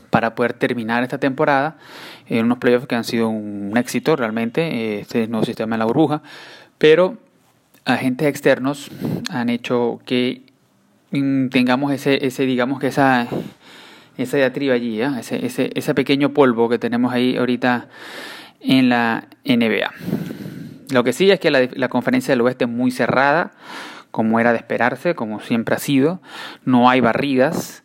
para 0.10 0.36
poder 0.36 0.54
terminar 0.54 1.04
esta 1.04 1.20
temporada. 1.20 1.78
En 2.28 2.46
unos 2.46 2.58
playoffs 2.58 2.88
que 2.88 2.96
han 2.96 3.04
sido 3.04 3.30
un 3.30 3.78
éxito 3.78 4.16
realmente, 4.16 5.00
este 5.00 5.28
nuevo 5.28 5.46
sistema 5.46 5.76
de 5.76 5.80
la 5.80 5.86
burbuja, 5.86 6.22
pero 6.78 7.18
agentes 7.86 8.28
externos 8.28 8.92
han 9.30 9.50
hecho 9.50 10.00
que 10.06 10.44
mm, 11.12 11.48
tengamos 11.48 11.94
ese, 11.94 12.26
ese 12.26 12.46
digamos 12.46 12.80
que 12.80 12.88
esa, 12.88 13.28
esa 14.18 14.38
diatriba 14.38 14.74
allí, 14.74 15.02
ese, 15.02 15.46
ese, 15.46 15.72
ese 15.74 15.94
pequeño 15.94 16.34
polvo 16.34 16.68
que 16.68 16.80
tenemos 16.80 17.14
ahí 17.14 17.38
ahorita 17.38 17.88
en 18.60 18.90
la 18.90 19.28
NBA. 19.46 19.92
Lo 20.90 21.04
que 21.04 21.14
sí 21.14 21.30
es 21.32 21.40
que 21.40 21.52
la, 21.52 21.90
conferencia 21.90 22.32
del 22.32 22.42
oeste 22.42 22.66
es 22.66 22.72
muy 22.72 22.92
cerrada, 22.92 23.52
como 24.12 24.40
era 24.40 24.52
de 24.52 24.58
esperarse, 24.58 25.16
como 25.16 25.40
siempre 25.40 25.76
ha 25.76 25.80
sido. 25.80 26.22
No 26.64 26.90
hay 26.90 27.02
barridas. 27.02 27.84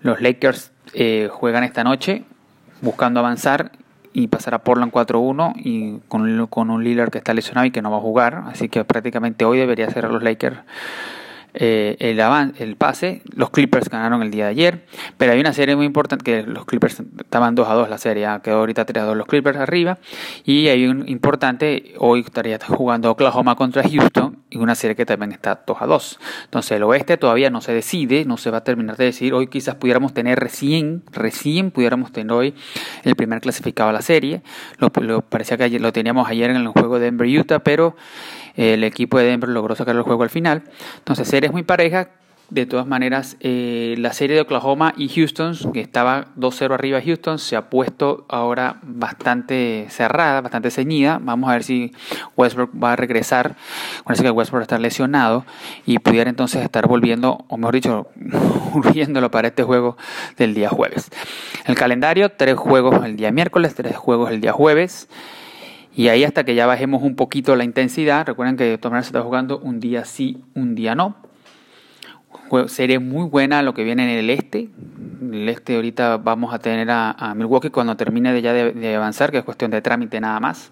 Los 0.00 0.20
Lakers 0.20 0.72
eh, 0.94 1.28
juegan 1.30 1.64
esta 1.64 1.84
noche 1.84 2.24
buscando 2.82 3.20
avanzar 3.20 3.72
y 4.12 4.26
pasar 4.26 4.54
a 4.54 4.58
Portland 4.58 4.92
4-1 4.92 5.54
y 5.56 6.00
con, 6.08 6.46
con 6.48 6.70
un 6.70 6.84
Lillard 6.84 7.10
que 7.10 7.18
está 7.18 7.32
lesionado 7.32 7.66
y 7.66 7.70
que 7.70 7.80
no 7.80 7.90
va 7.90 7.96
a 7.96 8.00
jugar. 8.00 8.44
Así 8.46 8.68
que 8.68 8.84
prácticamente 8.84 9.44
hoy 9.44 9.58
debería 9.58 9.88
ser 9.90 10.04
los 10.10 10.22
Lakers 10.22 10.58
eh, 11.54 11.96
el, 12.00 12.20
el 12.58 12.76
pase. 12.76 13.22
Los 13.34 13.50
Clippers 13.50 13.88
ganaron 13.88 14.22
el 14.22 14.30
día 14.30 14.44
de 14.44 14.50
ayer, 14.50 14.86
pero 15.18 15.32
hay 15.32 15.40
una 15.40 15.52
serie 15.52 15.76
muy 15.76 15.86
importante 15.86 16.24
que 16.24 16.42
los 16.42 16.64
Clippers 16.64 17.00
estaban 17.18 17.54
2 17.54 17.68
a 17.68 17.74
2 17.74 17.88
la 17.88 17.98
serie, 17.98 18.28
quedó 18.42 18.58
ahorita 18.58 18.84
3 18.84 19.02
a 19.02 19.06
2 19.06 19.16
los 19.16 19.26
Clippers 19.26 19.58
arriba. 19.58 19.98
Y 20.44 20.68
hay 20.68 20.86
un 20.86 21.08
importante, 21.08 21.94
hoy 21.98 22.20
estaría 22.20 22.58
jugando 22.58 23.10
Oklahoma 23.10 23.54
contra 23.56 23.82
Houston 23.82 24.41
y 24.52 24.58
una 24.58 24.74
serie 24.74 24.94
que 24.94 25.06
también 25.06 25.32
está 25.32 25.62
2 25.66 25.76
a 25.80 25.86
2. 25.86 26.20
Entonces 26.44 26.72
el 26.72 26.82
oeste 26.82 27.16
todavía 27.16 27.48
no 27.48 27.60
se 27.60 27.72
decide, 27.72 28.24
no 28.24 28.36
se 28.36 28.50
va 28.50 28.58
a 28.58 28.64
terminar 28.64 28.96
de 28.96 29.06
decidir. 29.06 29.32
Hoy 29.32 29.46
quizás 29.46 29.76
pudiéramos 29.76 30.12
tener 30.12 30.38
recién, 30.38 31.02
recién 31.10 31.70
pudiéramos 31.70 32.12
tener 32.12 32.32
hoy 32.32 32.54
el 33.04 33.16
primer 33.16 33.40
clasificado 33.40 33.88
a 33.88 33.92
la 33.92 34.02
serie. 34.02 34.42
Lo, 34.78 34.90
parecía 35.22 35.56
que 35.56 35.70
lo 35.78 35.92
teníamos 35.92 36.28
ayer 36.28 36.50
en 36.50 36.56
el 36.56 36.68
juego 36.68 36.98
de 36.98 37.06
Denver-Utah, 37.06 37.60
pero 37.60 37.96
el 38.56 38.84
equipo 38.84 39.18
de 39.18 39.24
Denver 39.24 39.48
logró 39.48 39.74
sacar 39.74 39.96
el 39.96 40.02
juego 40.02 40.22
al 40.22 40.30
final. 40.30 40.64
Entonces, 40.98 41.26
series 41.28 41.50
muy 41.52 41.62
parejas. 41.62 42.08
De 42.52 42.66
todas 42.66 42.86
maneras, 42.86 43.38
eh, 43.40 43.94
la 43.96 44.12
serie 44.12 44.36
de 44.36 44.42
Oklahoma 44.42 44.92
y 44.98 45.08
Houston, 45.08 45.54
que 45.72 45.80
estaba 45.80 46.26
2-0 46.36 46.74
arriba 46.74 47.00
Houston, 47.00 47.38
se 47.38 47.56
ha 47.56 47.70
puesto 47.70 48.26
ahora 48.28 48.78
bastante 48.82 49.86
cerrada, 49.88 50.42
bastante 50.42 50.70
ceñida. 50.70 51.18
Vamos 51.22 51.48
a 51.48 51.54
ver 51.54 51.62
si 51.62 51.92
Westbrook 52.36 52.70
va 52.74 52.92
a 52.92 52.96
regresar. 52.96 53.56
Parece 54.04 54.22
que 54.22 54.30
Westbrook 54.30 54.60
está 54.60 54.78
lesionado 54.78 55.46
y 55.86 55.98
pudiera 55.98 56.28
entonces 56.28 56.62
estar 56.62 56.86
volviendo, 56.86 57.42
o 57.48 57.56
mejor 57.56 57.74
dicho, 57.74 58.08
volviéndolo 58.74 59.30
para 59.30 59.48
este 59.48 59.62
juego 59.62 59.96
del 60.36 60.52
día 60.52 60.68
jueves. 60.68 61.08
El 61.64 61.74
calendario, 61.74 62.32
tres 62.32 62.56
juegos 62.56 63.02
el 63.02 63.16
día 63.16 63.32
miércoles, 63.32 63.74
tres 63.74 63.96
juegos 63.96 64.30
el 64.30 64.42
día 64.42 64.52
jueves. 64.52 65.08
Y 65.96 66.08
ahí 66.08 66.22
hasta 66.22 66.44
que 66.44 66.54
ya 66.54 66.66
bajemos 66.66 67.02
un 67.02 67.16
poquito 67.16 67.56
la 67.56 67.64
intensidad, 67.64 68.26
recuerden 68.26 68.58
que 68.58 68.64
de 68.64 68.76
todas 68.76 68.92
maneras 68.92 69.06
se 69.06 69.12
está 69.12 69.22
jugando 69.22 69.58
un 69.58 69.80
día 69.80 70.04
sí, 70.04 70.44
un 70.54 70.74
día 70.74 70.94
no. 70.94 71.31
Sería 72.66 73.00
muy 73.00 73.28
buena 73.28 73.62
lo 73.62 73.74
que 73.74 73.84
viene 73.84 74.04
en 74.04 74.18
el 74.18 74.30
este. 74.30 74.68
El 75.20 75.48
este 75.48 75.76
ahorita 75.76 76.18
vamos 76.18 76.52
a 76.52 76.58
tener 76.58 76.88
a, 76.90 77.34
Milwaukee 77.34 77.70
cuando 77.70 77.96
termine 77.96 78.32
de 78.32 78.42
ya 78.42 78.52
de, 78.52 78.94
avanzar, 78.94 79.30
que 79.30 79.38
es 79.38 79.44
cuestión 79.44 79.70
de 79.70 79.80
trámite 79.80 80.20
nada 80.20 80.38
más. 80.40 80.70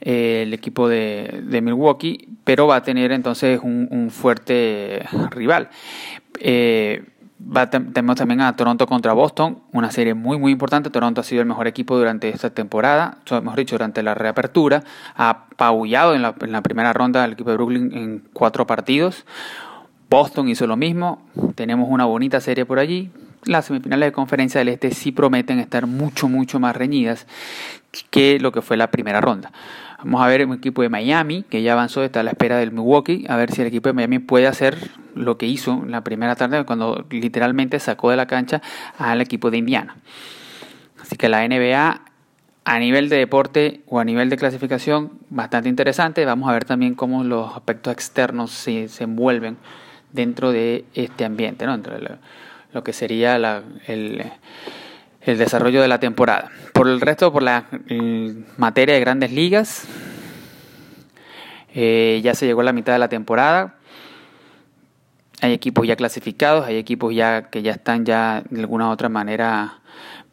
Eh, 0.00 0.44
el 0.46 0.54
equipo 0.54 0.88
de, 0.88 1.60
Milwaukee, 1.62 2.28
pero 2.44 2.66
va 2.66 2.76
a 2.76 2.82
tener 2.82 3.12
entonces 3.12 3.60
un, 3.62 3.88
un 3.90 4.10
fuerte 4.10 5.04
rival. 5.30 5.68
Eh, 6.40 7.04
tenemos 7.92 8.16
también 8.16 8.40
a 8.40 8.56
Toronto 8.56 8.86
contra 8.86 9.12
Boston, 9.12 9.60
una 9.72 9.90
serie 9.90 10.14
muy 10.14 10.38
muy 10.38 10.52
importante. 10.52 10.90
Toronto 10.90 11.20
ha 11.20 11.24
sido 11.24 11.40
el 11.42 11.48
mejor 11.48 11.68
equipo 11.68 11.96
durante 11.96 12.28
esta 12.28 12.50
temporada, 12.50 13.18
mejor 13.30 13.56
dicho, 13.56 13.76
durante 13.76 14.02
la 14.02 14.14
reapertura. 14.14 14.82
Ha 15.14 15.30
apabullado 15.30 16.14
en 16.14 16.22
la, 16.22 16.34
en 16.40 16.52
la 16.52 16.62
primera 16.62 16.92
ronda 16.92 17.24
al 17.24 17.32
equipo 17.32 17.50
de 17.50 17.56
Brooklyn 17.56 17.92
en 17.94 18.28
cuatro 18.32 18.66
partidos. 18.66 19.24
Boston 20.08 20.48
hizo 20.48 20.66
lo 20.66 20.76
mismo. 20.76 21.22
Tenemos 21.54 21.88
una 21.90 22.04
bonita 22.06 22.40
serie 22.40 22.64
por 22.64 22.78
allí. 22.78 23.10
Las 23.44 23.66
semifinales 23.66 24.08
de 24.08 24.12
conferencia 24.12 24.58
del 24.58 24.68
Este 24.68 24.90
sí 24.90 25.12
prometen 25.12 25.58
estar 25.58 25.86
mucho, 25.86 26.28
mucho 26.28 26.58
más 26.58 26.74
reñidas 26.74 27.26
que 28.10 28.38
lo 28.40 28.52
que 28.52 28.62
fue 28.62 28.76
la 28.76 28.90
primera 28.90 29.20
ronda. 29.20 29.52
Vamos 29.98 30.22
a 30.22 30.28
ver 30.28 30.46
un 30.46 30.54
equipo 30.54 30.82
de 30.82 30.88
Miami 30.88 31.42
que 31.42 31.62
ya 31.62 31.72
avanzó, 31.72 32.04
está 32.04 32.20
a 32.20 32.22
la 32.22 32.30
espera 32.30 32.56
del 32.56 32.72
Milwaukee, 32.72 33.26
a 33.28 33.36
ver 33.36 33.50
si 33.50 33.62
el 33.62 33.66
equipo 33.66 33.88
de 33.88 33.94
Miami 33.94 34.18
puede 34.18 34.46
hacer 34.46 34.78
lo 35.14 35.38
que 35.38 35.46
hizo 35.46 35.84
la 35.86 36.02
primera 36.02 36.36
tarde 36.36 36.64
cuando 36.64 37.04
literalmente 37.10 37.78
sacó 37.80 38.10
de 38.10 38.16
la 38.16 38.26
cancha 38.26 38.62
al 38.96 39.20
equipo 39.20 39.50
de 39.50 39.58
Indiana. 39.58 39.96
Así 41.00 41.16
que 41.16 41.28
la 41.28 41.46
NBA 41.46 42.00
a 42.64 42.78
nivel 42.78 43.08
de 43.08 43.16
deporte 43.16 43.82
o 43.86 43.98
a 43.98 44.04
nivel 44.04 44.30
de 44.30 44.36
clasificación 44.36 45.12
bastante 45.30 45.68
interesante. 45.68 46.24
Vamos 46.24 46.48
a 46.48 46.52
ver 46.52 46.64
también 46.64 46.94
cómo 46.94 47.24
los 47.24 47.54
aspectos 47.56 47.92
externos 47.92 48.50
se 48.50 48.88
envuelven 49.02 49.56
dentro 50.12 50.52
de 50.52 50.84
este 50.94 51.24
ambiente, 51.24 51.66
¿no? 51.66 51.74
Entre 51.74 51.98
lo 52.72 52.84
que 52.84 52.92
sería 52.92 53.38
la, 53.38 53.62
el 53.86 54.22
el 55.28 55.36
desarrollo 55.36 55.82
de 55.82 55.88
la 55.88 56.00
temporada. 56.00 56.50
Por 56.72 56.88
el 56.88 57.02
resto, 57.02 57.30
por 57.30 57.42
la 57.42 57.66
materia 58.56 58.94
de 58.94 59.00
grandes 59.00 59.30
ligas, 59.30 59.86
eh, 61.74 62.20
ya 62.24 62.34
se 62.34 62.46
llegó 62.46 62.62
a 62.62 62.64
la 62.64 62.72
mitad 62.72 62.94
de 62.94 62.98
la 62.98 63.08
temporada. 63.08 63.74
hay 65.42 65.52
equipos 65.52 65.86
ya 65.86 65.96
clasificados, 65.96 66.66
hay 66.66 66.76
equipos 66.76 67.14
ya 67.14 67.50
que 67.50 67.62
ya 67.62 67.72
están 67.72 68.06
ya 68.06 68.42
de 68.48 68.60
alguna 68.60 68.88
u 68.88 68.90
otra 68.90 69.10
manera 69.10 69.80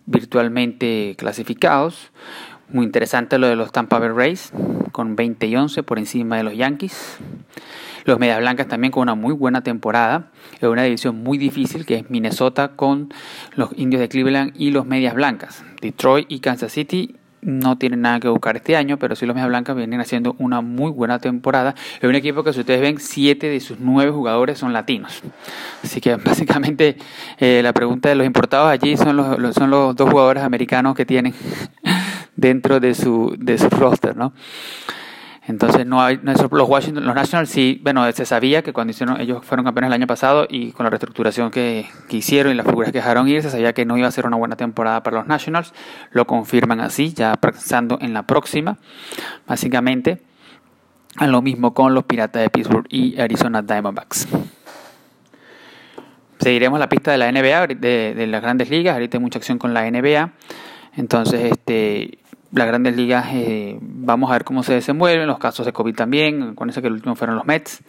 virtualmente 0.06 1.16
clasificados. 1.18 2.12
Muy 2.70 2.86
interesante 2.86 3.38
lo 3.38 3.48
de 3.48 3.58
los 3.58 3.74
Tampa 3.74 4.00
Bay 4.00 4.10
Rays 4.10 4.54
con 4.94 5.18
20 5.18 5.46
y 5.46 5.56
11 5.58 5.84
por 5.84 6.00
encima 6.00 6.38
de 6.38 6.44
los 6.44 6.56
Yankees. 6.56 7.18
Los 8.06 8.20
Medias 8.20 8.40
Blancas 8.40 8.68
también 8.68 8.92
con 8.92 9.02
una 9.02 9.16
muy 9.16 9.34
buena 9.34 9.62
temporada. 9.62 10.32
Es 10.62 10.64
una 10.64 10.84
división 10.84 11.24
muy 11.24 11.38
difícil 11.38 11.86
que 11.86 11.96
es 11.96 12.10
Minnesota 12.10 12.70
con 12.76 13.14
los 13.56 13.72
Indios 13.76 14.00
de 14.00 14.10
Cleveland 14.10 14.54
y 14.56 14.72
los 14.72 14.86
Medias 14.86 15.16
Blancas. 15.16 15.64
Detroit 15.82 16.28
y 16.30 16.40
Kansas 16.40 16.72
City 16.72 17.16
no 17.42 17.78
tienen 17.78 18.02
nada 18.02 18.20
que 18.20 18.28
buscar 18.28 18.58
este 18.58 18.76
año, 18.76 18.98
pero 18.98 19.16
sí 19.16 19.26
los 19.26 19.36
Medias 19.36 19.50
Blancas 19.50 19.76
vienen 19.76 20.00
haciendo 20.00 20.36
una 20.40 20.62
muy 20.62 20.92
buena 20.92 21.20
temporada. 21.20 21.76
Es 21.98 22.04
un 22.04 22.16
equipo 22.16 22.44
que 22.44 22.54
si 22.54 22.60
ustedes 22.60 22.82
ven, 22.82 23.00
siete 23.00 23.50
de 23.50 23.60
sus 23.60 23.80
nueve 23.80 24.12
jugadores 24.12 24.58
son 24.60 24.74
latinos. 24.74 25.22
Así 25.84 26.02
que 26.02 26.16
básicamente 26.24 26.98
eh, 27.40 27.62
la 27.64 27.74
pregunta 27.74 28.10
de 28.10 28.16
los 28.16 28.26
importados 28.26 28.70
allí 28.70 28.98
son 28.98 29.18
los, 29.18 29.56
son 29.56 29.70
los 29.70 29.96
dos 29.96 30.10
jugadores 30.10 30.44
americanos 30.44 30.96
que 30.96 31.06
tienen 31.06 31.34
dentro 32.36 32.80
de 32.80 32.94
su, 32.94 33.36
de 33.40 33.58
su 33.58 33.70
roster, 33.70 34.16
¿no? 34.16 34.34
Entonces 35.48 35.86
no 35.86 36.02
hay, 36.02 36.20
los 36.24 36.70
Washington, 36.70 37.06
los 37.06 37.14
Nationals 37.14 37.50
sí, 37.50 37.80
bueno, 37.84 38.12
se 38.12 38.26
sabía 38.26 38.64
que 38.64 38.74
cuando 38.74 38.92
hicieron, 38.92 39.22
ellos 39.22 39.46
fueron 39.46 39.64
campeones 39.64 39.90
el 39.90 39.94
año 39.94 40.08
pasado 40.08 40.48
y 40.50 40.72
con 40.72 40.86
la 40.86 40.90
reestructuración 40.90 41.52
que, 41.52 41.86
hicieron 42.10 42.52
y 42.52 42.56
las 42.56 42.66
figuras 42.66 42.92
que 42.92 42.98
dejaron 42.98 43.28
ir, 43.28 43.44
se 43.44 43.52
sabía 43.52 43.74
que 43.74 43.86
no 43.86 43.96
iba 43.96 44.08
a 44.08 44.12
ser 44.12 44.26
una 44.26 44.38
buena 44.38 44.56
temporada 44.56 45.04
para 45.04 45.18
los 45.18 45.28
Nationals. 45.28 45.74
Lo 46.12 46.26
confirman 46.26 46.80
así, 46.80 47.14
ya 47.14 47.36
pensando 47.36 48.00
en 48.02 48.14
la 48.14 48.24
próxima, 48.24 48.78
básicamente. 49.46 50.22
A 51.18 51.28
lo 51.28 51.42
mismo 51.42 51.74
con 51.74 51.94
los 51.94 52.04
Piratas 52.06 52.42
de 52.42 52.50
Pittsburgh 52.50 52.88
y 52.90 53.20
Arizona 53.22 53.62
Diamondbacks. 53.62 54.28
Seguiremos 56.40 56.80
la 56.80 56.90
pista 56.90 57.12
de 57.12 57.18
la 57.18 57.32
NBA, 57.32 57.68
de, 57.68 58.14
de 58.16 58.28
las 58.28 58.42
grandes 58.42 58.70
ligas. 58.70 58.94
Ahorita 58.94 59.18
hay 59.18 59.22
mucha 59.22 59.40
acción 59.40 59.58
con 59.58 59.74
la 59.74 59.90
NBA. 59.90 60.34
Entonces, 60.98 61.52
este, 61.52 62.20
las 62.56 62.68
grandes 62.68 62.96
ligas, 62.96 63.28
eh, 63.34 63.78
vamos 63.82 64.30
a 64.30 64.34
ver 64.34 64.46
cómo 64.46 64.64
se 64.64 64.74
desenvuelven, 64.74 65.28
los 65.28 65.40
casos 65.40 65.66
de 65.66 65.74
COVID 65.74 65.96
también, 65.96 66.56
con 66.56 66.70
eso 66.70 66.82
que 66.82 66.88
el 66.88 66.94
último 66.94 67.16
fueron 67.16 67.36
los 67.36 67.46
Mets. 67.46 67.82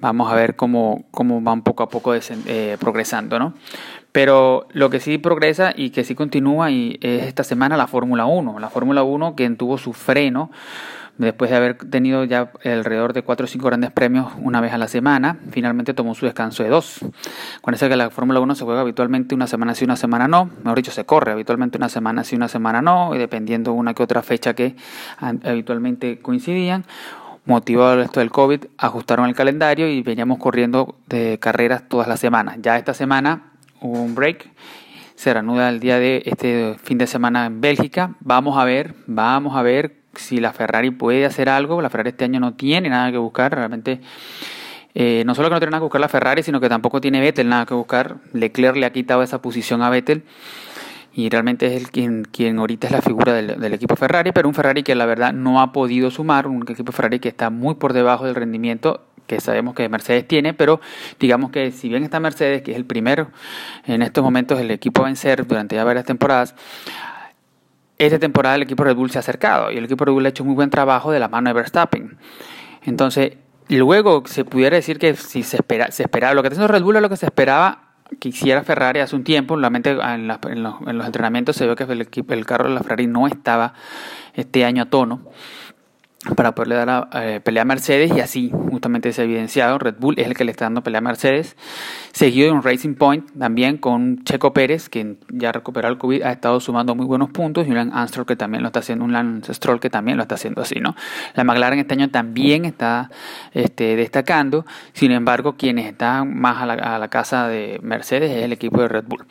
Vamos 0.00 0.32
a 0.32 0.34
ver 0.34 0.56
cómo, 0.56 1.04
cómo 1.10 1.40
van 1.40 1.62
poco 1.62 1.82
a 1.82 1.88
poco 1.88 2.14
eh, 2.14 2.76
progresando, 2.80 3.38
¿no? 3.38 3.54
Pero 4.10 4.66
lo 4.72 4.90
que 4.90 5.00
sí 5.00 5.18
progresa 5.18 5.72
y 5.76 5.90
que 5.90 6.04
sí 6.04 6.14
continúa 6.14 6.70
y 6.70 6.98
es 7.00 7.24
esta 7.24 7.44
semana 7.44 7.76
la 7.76 7.86
Fórmula 7.86 8.26
1. 8.26 8.58
La 8.58 8.70
Fórmula 8.70 9.02
1 9.02 9.34
que 9.36 9.48
tuvo 9.50 9.76
su 9.76 9.92
freno 9.92 10.50
después 11.18 11.50
de 11.50 11.56
haber 11.56 11.76
tenido 11.76 12.24
ya 12.24 12.50
alrededor 12.64 13.12
de 13.12 13.22
4 13.22 13.44
o 13.44 13.46
5 13.46 13.66
grandes 13.66 13.90
premios 13.90 14.32
una 14.40 14.60
vez 14.60 14.72
a 14.72 14.78
la 14.78 14.88
semana, 14.88 15.38
finalmente 15.50 15.94
tomó 15.94 16.14
su 16.14 16.26
descanso 16.26 16.62
de 16.62 16.68
dos. 16.68 17.00
Con 17.60 17.74
eso 17.74 17.88
que 17.88 17.96
la 17.96 18.10
Fórmula 18.10 18.40
1 18.40 18.54
se 18.54 18.64
juega 18.64 18.80
habitualmente 18.80 19.34
una 19.34 19.46
semana 19.46 19.74
sí, 19.74 19.84
una 19.84 19.96
semana 19.96 20.28
no, 20.28 20.50
mejor 20.62 20.76
dicho, 20.76 20.90
se 20.90 21.04
corre 21.04 21.32
habitualmente 21.32 21.78
una 21.78 21.88
semana 21.88 22.24
sí, 22.24 22.36
una 22.36 22.48
semana 22.48 22.82
no, 22.82 23.14
y 23.14 23.18
dependiendo 23.18 23.72
una 23.72 23.94
que 23.94 24.02
otra 24.02 24.22
fecha 24.22 24.54
que 24.54 24.76
habitualmente 25.18 26.18
coincidían. 26.20 26.84
Motivado 27.46 28.00
esto 28.00 28.20
del 28.20 28.30
COVID, 28.30 28.64
ajustaron 28.78 29.26
el 29.26 29.34
calendario 29.34 29.86
y 29.86 30.02
veníamos 30.02 30.38
corriendo 30.38 30.96
de 31.08 31.38
carreras 31.38 31.86
todas 31.88 32.08
las 32.08 32.18
semanas. 32.18 32.56
Ya 32.62 32.78
esta 32.78 32.94
semana 32.94 33.52
hubo 33.82 34.00
un 34.00 34.14
break 34.14 34.48
se 35.14 35.32
reanuda 35.32 35.68
el 35.68 35.80
día 35.80 35.98
de 35.98 36.22
este 36.26 36.76
fin 36.82 36.98
de 36.98 37.06
semana 37.06 37.46
en 37.46 37.60
Bélgica. 37.60 38.14
Vamos 38.20 38.58
a 38.58 38.64
ver, 38.64 38.94
vamos 39.06 39.56
a 39.56 39.62
ver 39.62 40.03
si 40.16 40.38
la 40.38 40.52
Ferrari 40.52 40.90
puede 40.90 41.24
hacer 41.26 41.48
algo. 41.48 41.80
La 41.80 41.90
Ferrari 41.90 42.10
este 42.10 42.24
año 42.24 42.40
no 42.40 42.54
tiene 42.54 42.88
nada 42.88 43.10
que 43.10 43.18
buscar, 43.18 43.54
realmente. 43.54 44.00
Eh, 44.94 45.24
no 45.26 45.34
solo 45.34 45.48
que 45.48 45.54
no 45.54 45.60
tiene 45.60 45.72
nada 45.72 45.80
que 45.80 45.84
buscar 45.84 46.00
la 46.00 46.08
Ferrari, 46.08 46.42
sino 46.42 46.60
que 46.60 46.68
tampoco 46.68 47.00
tiene 47.00 47.20
Vettel 47.20 47.48
nada 47.48 47.66
que 47.66 47.74
buscar. 47.74 48.16
Leclerc 48.32 48.76
le 48.76 48.86
ha 48.86 48.92
quitado 48.92 49.22
esa 49.22 49.42
posición 49.42 49.82
a 49.82 49.90
Vettel 49.90 50.24
y 51.14 51.28
realmente 51.28 51.66
es 51.66 51.80
el 51.80 51.90
quien, 51.90 52.24
quien 52.24 52.58
ahorita 52.58 52.88
es 52.88 52.92
la 52.92 53.02
figura 53.02 53.32
del, 53.32 53.60
del, 53.60 53.72
equipo 53.72 53.94
Ferrari, 53.96 54.32
pero 54.32 54.48
un 54.48 54.54
Ferrari 54.54 54.82
que 54.82 54.94
la 54.94 55.06
verdad 55.06 55.32
no 55.32 55.60
ha 55.60 55.72
podido 55.72 56.10
sumar, 56.10 56.48
un 56.48 56.64
equipo 56.68 56.92
Ferrari 56.92 57.20
que 57.20 57.28
está 57.28 57.50
muy 57.50 57.76
por 57.76 57.92
debajo 57.92 58.24
del 58.26 58.34
rendimiento 58.34 59.00
que 59.26 59.40
sabemos 59.40 59.74
que 59.74 59.88
Mercedes 59.88 60.26
tiene, 60.26 60.54
pero 60.54 60.80
digamos 61.18 61.50
que 61.50 61.70
si 61.72 61.88
bien 61.88 62.02
está 62.02 62.20
Mercedes, 62.20 62.62
que 62.62 62.72
es 62.72 62.76
el 62.76 62.84
primero 62.84 63.28
en 63.86 64.02
estos 64.02 64.22
momentos 64.22 64.60
el 64.60 64.70
equipo 64.70 65.02
a 65.02 65.06
vencer 65.06 65.46
durante 65.46 65.76
ya 65.76 65.84
varias 65.84 66.04
temporadas, 66.04 66.54
esta 67.98 68.18
temporada 68.18 68.56
el 68.56 68.62
equipo 68.62 68.84
Red 68.84 68.96
Bull 68.96 69.10
se 69.10 69.18
ha 69.18 69.20
acercado 69.20 69.70
y 69.70 69.76
el 69.78 69.84
equipo 69.84 70.04
Red 70.04 70.12
Bull 70.12 70.26
ha 70.26 70.30
hecho 70.30 70.44
muy 70.44 70.54
buen 70.54 70.70
trabajo 70.70 71.12
de 71.12 71.20
la 71.20 71.28
mano 71.28 71.50
de 71.50 71.54
Verstappen. 71.54 72.18
Entonces, 72.82 73.36
luego 73.68 74.22
se 74.26 74.44
pudiera 74.44 74.76
decir 74.76 74.98
que 74.98 75.14
si 75.14 75.42
se, 75.42 75.56
espera, 75.56 75.90
se 75.90 76.02
esperaba, 76.02 76.34
lo 76.34 76.42
que 76.42 76.48
está 76.48 76.56
haciendo 76.56 76.72
Red 76.72 76.82
Bull 76.82 76.96
es 76.96 77.02
lo 77.02 77.08
que 77.08 77.16
se 77.16 77.26
esperaba 77.26 77.80
que 78.20 78.28
hiciera 78.28 78.62
Ferrari 78.62 79.00
hace 79.00 79.16
un 79.16 79.24
tiempo. 79.24 79.56
Realmente 79.56 79.90
en, 79.90 80.28
los, 80.28 80.38
en 80.46 80.62
los, 80.98 81.06
entrenamientos 81.06 81.56
se 81.56 81.66
ve 81.66 81.74
que 81.74 81.84
el, 81.84 82.08
el 82.28 82.46
carro 82.46 82.68
de 82.68 82.74
la 82.74 82.82
Ferrari 82.82 83.06
no 83.06 83.26
estaba 83.26 83.74
este 84.34 84.64
año 84.64 84.82
a 84.82 84.86
tono 84.86 85.22
para 86.36 86.54
poderle 86.54 86.76
dar 86.76 86.86
la 86.86 87.08
eh, 87.14 87.40
pelea 87.40 87.62
a 87.62 87.64
Mercedes 87.66 88.12
y 88.16 88.20
así 88.20 88.50
justamente 88.70 89.12
se 89.12 89.22
ha 89.22 89.24
evidenciado. 89.24 89.78
Red 89.78 89.96
Bull 89.98 90.18
es 90.18 90.26
el 90.26 90.34
que 90.34 90.44
le 90.44 90.50
está 90.50 90.64
dando 90.64 90.82
pelea 90.82 90.98
a 90.98 91.02
Mercedes. 91.02 91.56
Seguido 92.12 92.46
de 92.46 92.52
un 92.52 92.62
Racing 92.62 92.94
Point 92.94 93.30
también 93.38 93.76
con 93.76 94.24
Checo 94.24 94.52
Pérez, 94.52 94.88
que 94.88 95.16
ya 95.28 95.52
recuperó 95.52 95.88
el 95.88 95.98
COVID, 95.98 96.22
ha 96.22 96.32
estado 96.32 96.60
sumando 96.60 96.94
muy 96.94 97.06
buenos 97.06 97.30
puntos, 97.30 97.66
y 97.66 97.70
un 97.70 97.76
Lance 97.76 98.24
que 98.24 98.36
también 98.36 98.62
lo 98.62 98.68
está 98.68 98.80
haciendo, 98.80 99.04
un 99.04 99.12
Lance 99.12 99.52
Stroll 99.52 99.80
que 99.80 99.90
también 99.90 100.16
lo 100.16 100.22
está 100.22 100.36
haciendo 100.36 100.62
así, 100.62 100.80
¿no? 100.80 100.94
La 101.34 101.44
McLaren 101.44 101.80
este 101.80 101.94
año 101.94 102.10
también 102.10 102.64
está 102.64 103.10
este, 103.52 103.96
destacando, 103.96 104.64
sin 104.92 105.10
embargo, 105.10 105.56
quienes 105.56 105.86
están 105.86 106.38
más 106.38 106.62
a 106.62 106.66
la, 106.66 106.94
a 107.02 107.08
casa 107.08 107.48
de 107.48 107.80
Mercedes 107.82 108.30
es 108.30 108.44
el 108.44 108.52
equipo 108.52 108.80
de 108.80 108.88
Red 108.88 109.04
Bull. 109.06 109.24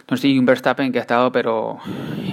Entonces, 0.00 0.22
sí, 0.22 0.38
un 0.38 0.44
Verstappen 0.44 0.92
que 0.92 0.98
ha 0.98 1.02
estado, 1.02 1.32
pero 1.32 1.78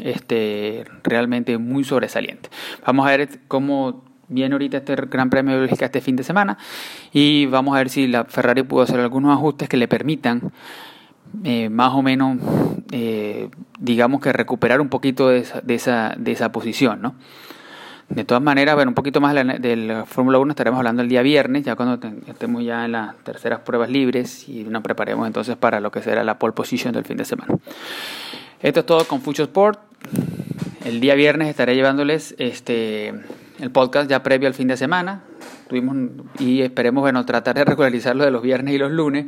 este, 0.03 0.85
realmente 1.03 1.57
muy 1.57 1.83
sobresaliente. 1.83 2.49
Vamos 2.85 3.07
a 3.07 3.09
ver 3.09 3.29
cómo 3.47 4.02
viene 4.33 4.53
ahorita 4.53 4.77
este 4.77 4.95
Gran 4.95 5.29
Premio 5.29 5.53
de 5.53 5.61
Bélgica 5.61 5.85
este 5.85 6.01
fin 6.01 6.15
de 6.15 6.23
semana 6.23 6.57
y 7.11 7.45
vamos 7.45 7.75
a 7.75 7.79
ver 7.79 7.89
si 7.89 8.07
la 8.07 8.25
Ferrari 8.25 8.63
pudo 8.63 8.83
hacer 8.83 8.99
algunos 8.99 9.31
ajustes 9.31 9.69
que 9.69 9.77
le 9.77 9.87
permitan 9.87 10.51
eh, 11.43 11.69
más 11.69 11.93
o 11.93 12.01
menos, 12.01 12.37
eh, 12.91 13.49
digamos 13.79 14.21
que 14.21 14.31
recuperar 14.31 14.81
un 14.81 14.89
poquito 14.89 15.29
de 15.29 15.39
esa, 15.39 15.61
de 15.61 15.75
esa, 15.75 16.13
de 16.17 16.31
esa 16.31 16.51
posición, 16.51 17.01
¿no? 17.01 17.15
De 18.09 18.23
todas 18.23 18.43
maneras, 18.43 18.75
bueno, 18.75 18.91
un 18.91 18.95
poquito 18.95 19.21
más 19.21 19.33
de 19.33 19.75
la, 19.75 20.05
Fórmula 20.05 20.37
1 20.37 20.51
estaremos 20.51 20.77
hablando 20.77 21.01
el 21.01 21.09
día 21.09 21.23
viernes, 21.23 21.63
ya 21.63 21.75
cuando 21.75 22.07
estemos 22.27 22.63
ya 22.63 22.85
en 22.85 22.91
las 22.91 23.15
terceras 23.23 23.61
pruebas 23.61 23.89
libres 23.89 24.47
y 24.47 24.65
nos 24.65 24.83
preparemos 24.83 25.25
entonces 25.25 25.55
para 25.55 25.79
lo 25.79 25.89
que 25.89 26.01
será 26.01 26.23
la 26.23 26.37
pole 26.37 26.53
position 26.53 26.93
del 26.93 27.05
fin 27.05 27.17
de 27.17 27.25
semana. 27.25 27.55
Esto 28.61 28.81
es 28.81 28.85
todo 28.85 29.05
con 29.05 29.21
Fucho 29.21 29.43
Sport. 29.43 29.79
El 30.85 30.99
día 30.99 31.15
viernes 31.15 31.47
estaré 31.47 31.75
llevándoles 31.75 32.35
este 32.37 33.13
el 33.59 33.71
podcast 33.71 34.09
ya 34.09 34.23
previo 34.23 34.47
al 34.47 34.53
fin 34.53 34.67
de 34.67 34.77
semana. 34.77 35.23
Tuvimos 35.67 35.95
y 36.39 36.61
esperemos 36.61 37.01
bueno 37.01 37.25
tratar 37.25 37.55
de 37.55 37.65
regularizarlo 37.65 38.23
de 38.23 38.31
los 38.31 38.41
viernes 38.41 38.73
y 38.73 38.77
los 38.77 38.91
lunes. 38.91 39.27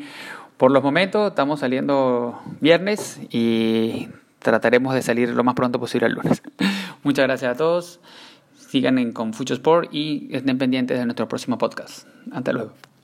Por 0.57 0.71
los 0.71 0.83
momentos 0.83 1.29
estamos 1.29 1.59
saliendo 1.59 2.41
viernes 2.61 3.19
y 3.29 4.07
trataremos 4.39 4.93
de 4.93 5.01
salir 5.01 5.29
lo 5.29 5.43
más 5.43 5.55
pronto 5.55 5.79
posible 5.79 6.07
el 6.07 6.13
lunes. 6.13 6.41
Muchas 7.03 7.25
gracias 7.25 7.55
a 7.55 7.57
todos. 7.57 7.99
Sigan 8.57 8.97
en 8.97 9.11
Confucio 9.11 9.55
Sport 9.55 9.93
y 9.93 10.29
estén 10.31 10.57
pendientes 10.57 10.97
de 10.97 11.05
nuestro 11.05 11.27
próximo 11.27 11.57
podcast. 11.57 12.07
Hasta 12.31 12.53
luego. 12.53 12.94